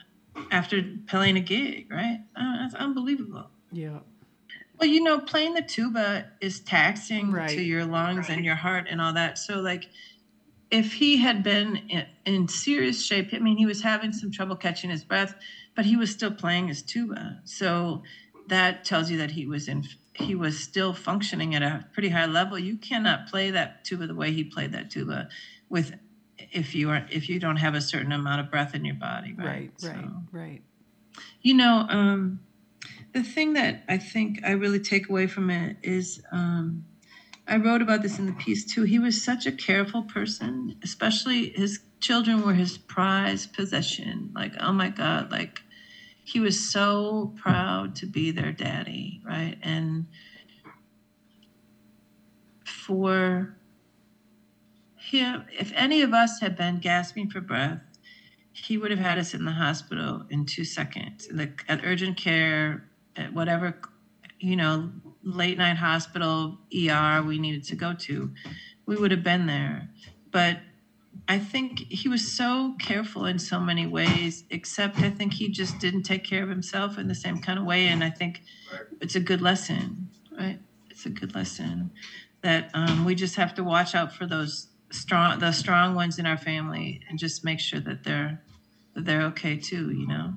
after 0.51 0.83
playing 1.07 1.37
a 1.37 1.41
gig 1.41 1.87
right 1.91 2.21
uh, 2.37 2.57
that's 2.59 2.75
unbelievable 2.75 3.51
Yeah. 3.73 4.01
well 4.79 4.89
you 4.89 5.03
know 5.03 5.21
playing 5.21 5.55
the 5.55 5.63
tuba 5.63 6.27
is 6.41 6.61
taxing 6.61 7.31
Right. 7.33 7.51
to 7.51 7.63
your 7.63 7.85
lungs 7.85 8.29
and 8.31 8.45
your 8.45 8.57
heart 8.57 8.87
and 8.91 9.01
all 9.01 9.13
that 9.13 9.39
so 9.39 9.61
like 9.61 9.89
if 10.71 10.95
he 10.95 11.19
had 11.19 11.43
been 11.43 11.77
in, 11.89 12.07
in 12.25 12.49
serious 12.49 13.05
shape 13.05 13.31
i 13.35 13.39
mean 13.39 13.57
he 13.59 13.67
was 13.67 13.83
having 13.83 14.13
some 14.13 14.31
trouble 14.31 14.57
catching 14.57 14.91
his 14.91 15.05
breath 15.05 15.35
but 15.77 15.85
he 15.87 15.97
was 15.97 16.11
still 16.11 16.33
playing 16.33 16.69
his 16.69 16.83
tuba 16.83 17.41
so 17.45 18.03
that 18.49 18.85
tells 18.85 19.11
you 19.11 19.19
that 19.19 19.33
he 19.33 19.47
was 19.47 19.69
in 19.69 19.83
he 20.19 20.35
was 20.35 20.59
still 20.59 20.93
functioning 20.93 21.55
at 21.55 21.63
a 21.63 21.85
pretty 21.93 22.09
high 22.09 22.27
level 22.27 22.59
you 22.59 22.77
cannot 22.77 23.27
play 23.27 23.51
that 23.51 23.83
tuba 23.85 24.07
the 24.07 24.15
way 24.15 24.33
he 24.33 24.45
played 24.45 24.73
that 24.73 24.91
tuba 24.91 25.29
with 25.69 25.93
if 26.53 26.75
you 26.75 26.91
are 26.91 27.05
if 27.11 27.29
you 27.29 27.39
don't 27.39 27.57
have 27.57 27.75
a 27.75 27.81
certain 27.81 28.13
amount 28.13 28.41
of 28.41 28.51
breath 28.51 28.75
in 28.75 28.85
your 28.85 28.95
body 28.95 29.35
right 29.37 29.47
Right. 29.47 29.71
Right. 29.83 30.05
So- 30.05 30.23
Right. 30.33 30.63
you 31.41 31.55
know, 31.55 31.87
um, 31.89 32.41
the 33.13 33.23
thing 33.23 33.55
that 33.55 33.83
I 33.89 33.99
think 33.99 34.41
I 34.45 34.53
really 34.53 34.81
take 34.81 35.09
away 35.09 35.27
from 35.27 35.51
it 35.51 35.77
is 35.83 36.21
um, 36.31 36.85
I 37.47 37.57
wrote 37.57 37.83
about 37.83 38.03
this 38.03 38.19
in 38.19 38.27
the 38.27 38.33
piece 38.33 38.65
too. 38.65 38.83
He 38.83 38.99
was 38.99 39.23
such 39.23 39.47
a 39.47 39.53
careful 39.53 40.03
person, 40.03 40.75
especially 40.85 41.51
his 41.51 41.81
children 42.01 42.43
were 42.45 42.55
his 42.55 42.79
prized 42.79 43.53
possession. 43.53 44.31
Like, 44.35 44.55
oh 44.61 44.73
my 44.73 44.91
God, 44.91 45.31
like 45.33 45.61
he 46.29 46.41
was 46.41 46.71
so 46.71 47.33
proud 47.37 47.97
to 47.97 48.05
be 48.05 48.31
their 48.31 48.53
daddy, 48.53 49.19
right? 49.25 49.57
And 49.63 50.05
for 52.67 53.57
him, 54.95 55.47
if 55.59 55.73
any 55.75 56.03
of 56.03 56.13
us 56.13 56.39
had 56.41 56.55
been 56.55 56.81
gasping 56.81 57.31
for 57.31 57.41
breath, 57.41 57.81
he 58.53 58.77
would 58.77 58.91
have 58.91 59.01
had 59.01 59.17
us 59.17 59.33
in 59.33 59.47
the 59.47 59.53
hospital 59.53 60.27
in 60.29 60.45
two 60.45 60.65
seconds, 60.65 61.29
like 61.33 61.65
at 61.67 61.81
urgent 61.83 62.19
care, 62.19 62.91
at 63.17 63.33
whatever, 63.33 63.81
you 64.39 64.57
know, 64.57 64.91
late 65.23 65.57
night 65.57 65.79
hospital, 65.79 66.59
ER 66.75 67.23
we 67.23 67.39
needed 67.39 67.65
to 67.65 67.75
go 67.75 67.95
to. 67.95 68.35
We 68.85 68.97
would 68.97 69.13
have 69.13 69.25
been 69.25 69.47
there. 69.47 69.89
But 70.31 70.59
I 71.27 71.39
think 71.39 71.81
he 71.91 72.09
was 72.09 72.31
so 72.31 72.75
careful 72.79 73.27
in 73.27 73.39
so 73.39 73.61
many 73.61 73.87
ways, 73.87 74.45
except 74.51 74.99
I 74.99 75.11
think 75.11 75.35
he 75.35 75.49
just 75.49 75.79
didn't 75.79 76.05
take 76.05 76.25
care 76.25 76.43
of 76.43 76.49
himself 76.49 76.99
in 76.99 77.09
the 77.09 77.15
same 77.15 77.39
kind 77.39 77.59
of 77.59 77.65
way. 77.65 77.89
And 77.89 78.05
I 78.05 78.11
think 78.11 78.43
it's 79.01 79.15
a 79.15 79.21
good 79.21 79.43
lesson, 79.43 80.09
right? 80.39 80.59
It's 80.91 81.07
a 81.07 81.11
good 81.11 81.35
lesson 81.35 81.91
that 82.43 82.71
um, 82.75 83.05
we 83.05 83.15
just 83.15 83.37
have 83.37 83.55
to 83.55 83.65
watch 83.65 83.95
out 83.95 84.13
for 84.13 84.27
those 84.27 84.69
strong, 84.91 85.39
the 85.39 85.53
strong 85.53 85.95
ones 85.95 86.19
in 86.19 86.27
our 86.27 86.39
family, 86.39 87.01
and 87.09 87.19
just 87.19 87.45
make 87.45 87.61
sure 87.61 87.81
that 87.81 88.05
they're 88.05 88.41
that 88.95 89.05
they're 89.05 89.23
okay 89.23 89.57
too. 89.57 89.91
You 89.91 90.07
know. 90.07 90.35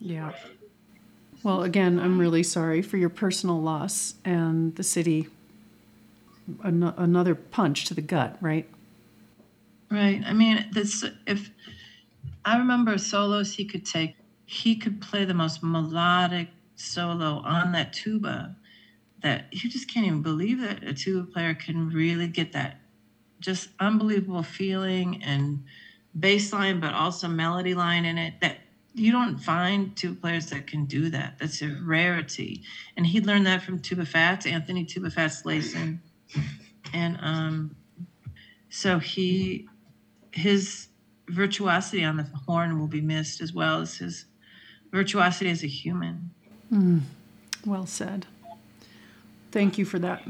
Yeah. 0.00 0.32
Well, 1.42 1.62
again, 1.62 2.00
I'm 2.00 2.18
really 2.18 2.42
sorry 2.42 2.80
for 2.80 2.96
your 2.96 3.10
personal 3.10 3.60
loss 3.60 4.14
and 4.24 4.74
the 4.76 4.82
city. 4.82 5.28
An- 6.62 6.94
another 6.96 7.34
punch 7.34 7.84
to 7.86 7.94
the 7.94 8.00
gut, 8.00 8.36
right? 8.40 8.66
Right. 9.94 10.24
I 10.26 10.32
mean, 10.32 10.66
this 10.72 11.04
if 11.24 11.52
I 12.44 12.58
remember 12.58 12.98
solos 12.98 13.54
he 13.54 13.64
could 13.64 13.86
take, 13.86 14.16
he 14.44 14.74
could 14.74 15.00
play 15.00 15.24
the 15.24 15.34
most 15.34 15.62
melodic 15.62 16.48
solo 16.74 17.40
on 17.44 17.70
that 17.72 17.92
tuba 17.92 18.56
that 19.22 19.46
you 19.52 19.70
just 19.70 19.88
can't 19.88 20.04
even 20.04 20.20
believe 20.20 20.60
that 20.60 20.82
a 20.82 20.92
tuba 20.92 21.30
player 21.30 21.54
can 21.54 21.90
really 21.90 22.26
get 22.26 22.50
that 22.52 22.80
just 23.38 23.68
unbelievable 23.78 24.42
feeling 24.42 25.22
and 25.22 25.62
bass 26.18 26.52
line, 26.52 26.80
but 26.80 26.92
also 26.92 27.28
melody 27.28 27.74
line 27.74 28.04
in 28.04 28.18
it 28.18 28.34
that 28.40 28.58
you 28.94 29.12
don't 29.12 29.38
find 29.38 29.96
tuba 29.96 30.20
players 30.20 30.46
that 30.46 30.66
can 30.66 30.86
do 30.86 31.08
that. 31.10 31.38
That's 31.38 31.62
a 31.62 31.68
rarity. 31.84 32.62
And 32.96 33.06
he 33.06 33.20
learned 33.20 33.46
that 33.46 33.62
from 33.62 33.78
Tuba 33.78 34.06
Fats, 34.06 34.44
Anthony 34.44 34.84
Tuba 34.84 35.10
Fats 35.10 35.42
Lacen. 35.44 36.00
And 36.92 37.16
um, 37.22 37.76
so 38.68 38.98
he 38.98 39.68
his 40.34 40.88
virtuosity 41.28 42.04
on 42.04 42.16
the 42.16 42.24
horn 42.46 42.78
will 42.78 42.88
be 42.88 43.00
missed 43.00 43.40
as 43.40 43.52
well 43.52 43.80
as 43.80 43.96
his 43.96 44.26
virtuosity 44.90 45.50
as 45.50 45.62
a 45.62 45.68
human. 45.68 46.30
Mm, 46.72 47.02
well 47.64 47.86
said. 47.86 48.26
Thank 49.52 49.78
you 49.78 49.84
for 49.84 49.98
that. 50.00 50.22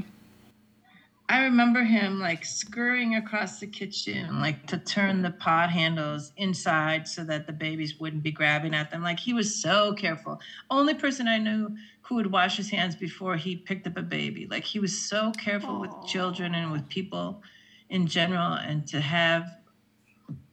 I 1.27 1.45
remember 1.45 1.83
him 1.83 2.21
like 2.21 2.45
scurrying 2.45 3.15
across 3.15 3.59
the 3.59 3.67
kitchen, 3.67 4.41
like 4.41 4.67
to 4.67 4.77
turn 4.77 5.23
the 5.23 5.31
pot 5.31 5.71
handles 5.71 6.33
inside 6.37 7.09
so 7.09 7.25
that 7.25 7.47
the 7.47 7.53
babies 7.53 7.99
wouldn't 7.99 8.23
be 8.23 8.31
grabbing 8.31 8.75
at 8.75 8.91
them. 8.91 9.03
Like 9.03 9.19
he 9.19 9.33
was 9.33 9.63
so 9.63 9.95
careful. 9.95 10.39
Only 10.71 10.93
person 10.93 11.27
I 11.27 11.39
knew 11.39 11.75
who 12.03 12.17
would 12.17 12.31
wash 12.31 12.59
his 12.59 12.69
hands 12.69 12.95
before 12.95 13.37
he 13.37 13.57
picked 13.57 13.87
up 13.87 13.97
a 13.97 14.03
baby. 14.03 14.47
Like 14.51 14.65
he 14.65 14.79
was 14.79 14.97
so 14.97 15.33
careful 15.33 15.81
with 15.81 15.91
children 16.07 16.55
and 16.55 16.71
with 16.71 16.87
people 16.91 17.43
in 17.89 18.07
general. 18.07 18.53
And 18.53 18.87
to 18.89 19.01
have 19.01 19.47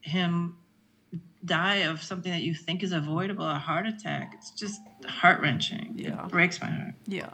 him 0.01 0.57
die 1.43 1.77
of 1.77 2.01
something 2.03 2.31
that 2.31 2.41
you 2.43 2.53
think 2.53 2.83
is 2.83 2.91
avoidable, 2.91 3.49
a 3.49 3.55
heart 3.55 3.87
attack, 3.87 4.33
it's 4.37 4.51
just 4.51 4.79
heart 5.05 5.41
wrenching. 5.41 5.93
Yeah. 5.95 6.25
It 6.25 6.31
breaks 6.31 6.61
my 6.61 6.67
heart. 6.69 6.93
Yeah. 7.07 7.29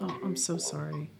Oh, 0.00 0.18
I'm 0.24 0.36
so 0.36 0.56
sorry. 0.56 1.10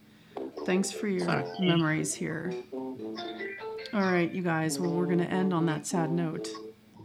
Thanks 0.64 0.90
for 0.90 1.06
your 1.08 1.20
Sorry. 1.26 1.44
memories 1.60 2.14
here. 2.14 2.52
All 2.72 4.00
right, 4.02 4.30
you 4.32 4.42
guys. 4.42 4.78
Well, 4.80 4.90
we're 4.90 5.06
going 5.06 5.18
to 5.18 5.30
end 5.30 5.54
on 5.54 5.66
that 5.66 5.86
sad 5.86 6.10
note. 6.10 6.48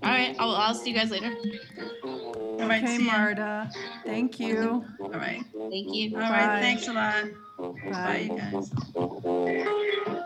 All 0.03 0.09
right, 0.09 0.35
I'll, 0.39 0.55
I'll 0.55 0.73
see 0.73 0.89
you 0.89 0.95
guys 0.95 1.11
later. 1.11 1.31
All 2.03 2.57
right, 2.67 2.83
Okay. 2.83 2.97
Marta. 2.97 3.69
Thank 4.03 4.39
you. 4.39 4.83
All 4.99 5.09
right. 5.11 5.43
Thank 5.69 5.93
you. 5.93 6.15
All 6.15 6.21
right. 6.21 6.47
Bye. 6.47 6.61
Thanks 6.61 6.87
a 6.87 6.93
lot. 6.93 7.25
Bye, 7.91 8.29
you 8.31 8.37
guys. 8.95 10.17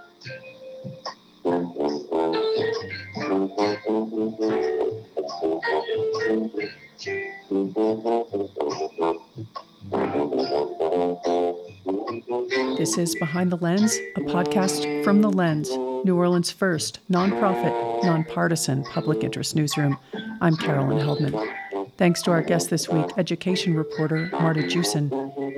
This 12.78 13.00
is 13.00 13.16
Behind 13.16 13.52
the 13.52 13.58
Lens, 13.60 13.98
a 14.16 14.20
podcast 14.20 15.04
from 15.04 15.22
The 15.24 15.32
Lens, 15.32 15.72
New 16.06 16.16
Orleans' 16.16 16.52
first 16.52 17.00
nonprofit, 17.10 18.04
nonpartisan 18.04 18.84
public 18.84 19.24
interest 19.24 19.56
newsroom. 19.56 19.98
I'm 20.42 20.56
Carolyn 20.56 21.00
Heldman. 21.00 21.52
Thanks 21.98 22.22
to 22.24 22.32
our 22.32 22.44
guest 22.44 22.70
this 22.70 22.90
week, 22.90 23.08
education 23.18 23.74
reporter 23.74 24.30
Marta 24.34 24.68
Jewson 24.68 25.12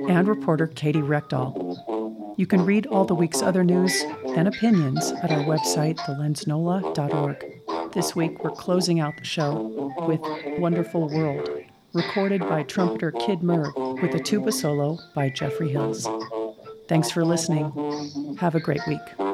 and 0.08 0.26
reporter 0.26 0.68
Katy 0.68 1.02
Reckdahl. 1.02 2.34
You 2.38 2.46
can 2.46 2.64
read 2.64 2.86
all 2.86 3.04
the 3.04 3.16
week's 3.16 3.42
other 3.42 3.64
news 3.64 4.00
and 4.36 4.46
opinions 4.46 5.10
at 5.22 5.32
our 5.32 5.44
website, 5.44 5.98
thelensnola.org. 5.98 7.57
This 7.98 8.14
week, 8.14 8.44
we're 8.44 8.52
closing 8.52 9.00
out 9.00 9.16
the 9.16 9.24
show 9.24 9.92
with 10.06 10.20
Wonderful 10.60 11.08
World, 11.08 11.50
recorded 11.92 12.42
by 12.42 12.62
trumpeter 12.62 13.10
Kid 13.10 13.42
Merv 13.42 13.74
with 13.74 14.14
a 14.14 14.20
tuba 14.20 14.52
solo 14.52 15.00
by 15.16 15.30
Jeffrey 15.30 15.68
Hills. 15.68 16.06
Thanks 16.86 17.10
for 17.10 17.24
listening. 17.24 18.36
Have 18.38 18.54
a 18.54 18.60
great 18.60 18.82
week. 18.86 19.00
Yes, 19.08 19.24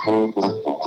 the 0.04 0.79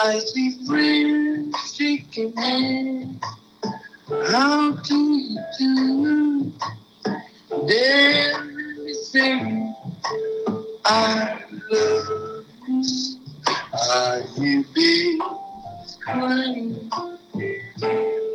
I 0.00 0.18
see 0.20 0.66
friends 0.66 1.74
shaking 1.74 2.36
hands. 2.36 3.35
How 4.08 4.70
do 4.70 4.96
you 4.96 5.38
do? 5.58 6.52
Then 7.66 8.76
they 8.84 8.92
say, 8.92 9.74
I 10.84 11.42
love 11.70 12.46
you. 12.68 12.82
I 13.74 14.22
hear 14.36 14.64
babies 14.74 15.20
crying. 16.00 16.90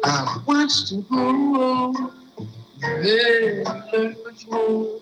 I 0.04 0.42
watched 0.46 0.90
them 0.90 1.02
grow. 1.04 1.94
Learn 2.82 3.64
much 4.26 4.48
more. 4.50 5.00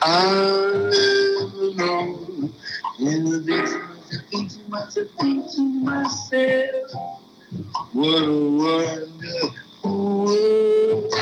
I 0.00 0.72
never 0.90 1.74
know. 1.74 2.50
Innovation, 2.98 3.82
I 4.10 4.16
think 4.30 4.50
to 4.52 4.58
myself, 4.68 5.08
think 5.20 5.50
to 5.52 5.60
myself. 5.60 7.19
What 7.92 8.22
a 8.22 8.32
wonderful 8.32 10.24
world. 10.24 11.12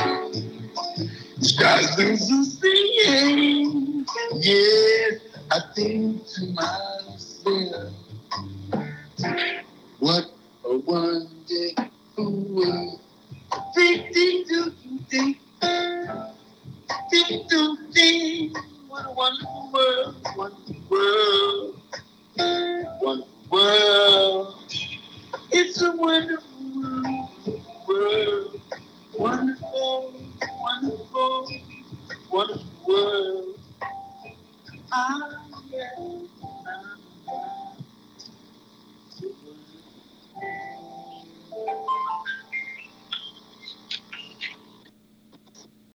Stars 1.41 1.99
are 1.99 2.17
singing. 2.17 4.05
Yes, 4.35 5.21
I 5.51 5.59
think 5.75 6.27
to 6.27 6.45
myself. 6.53 7.08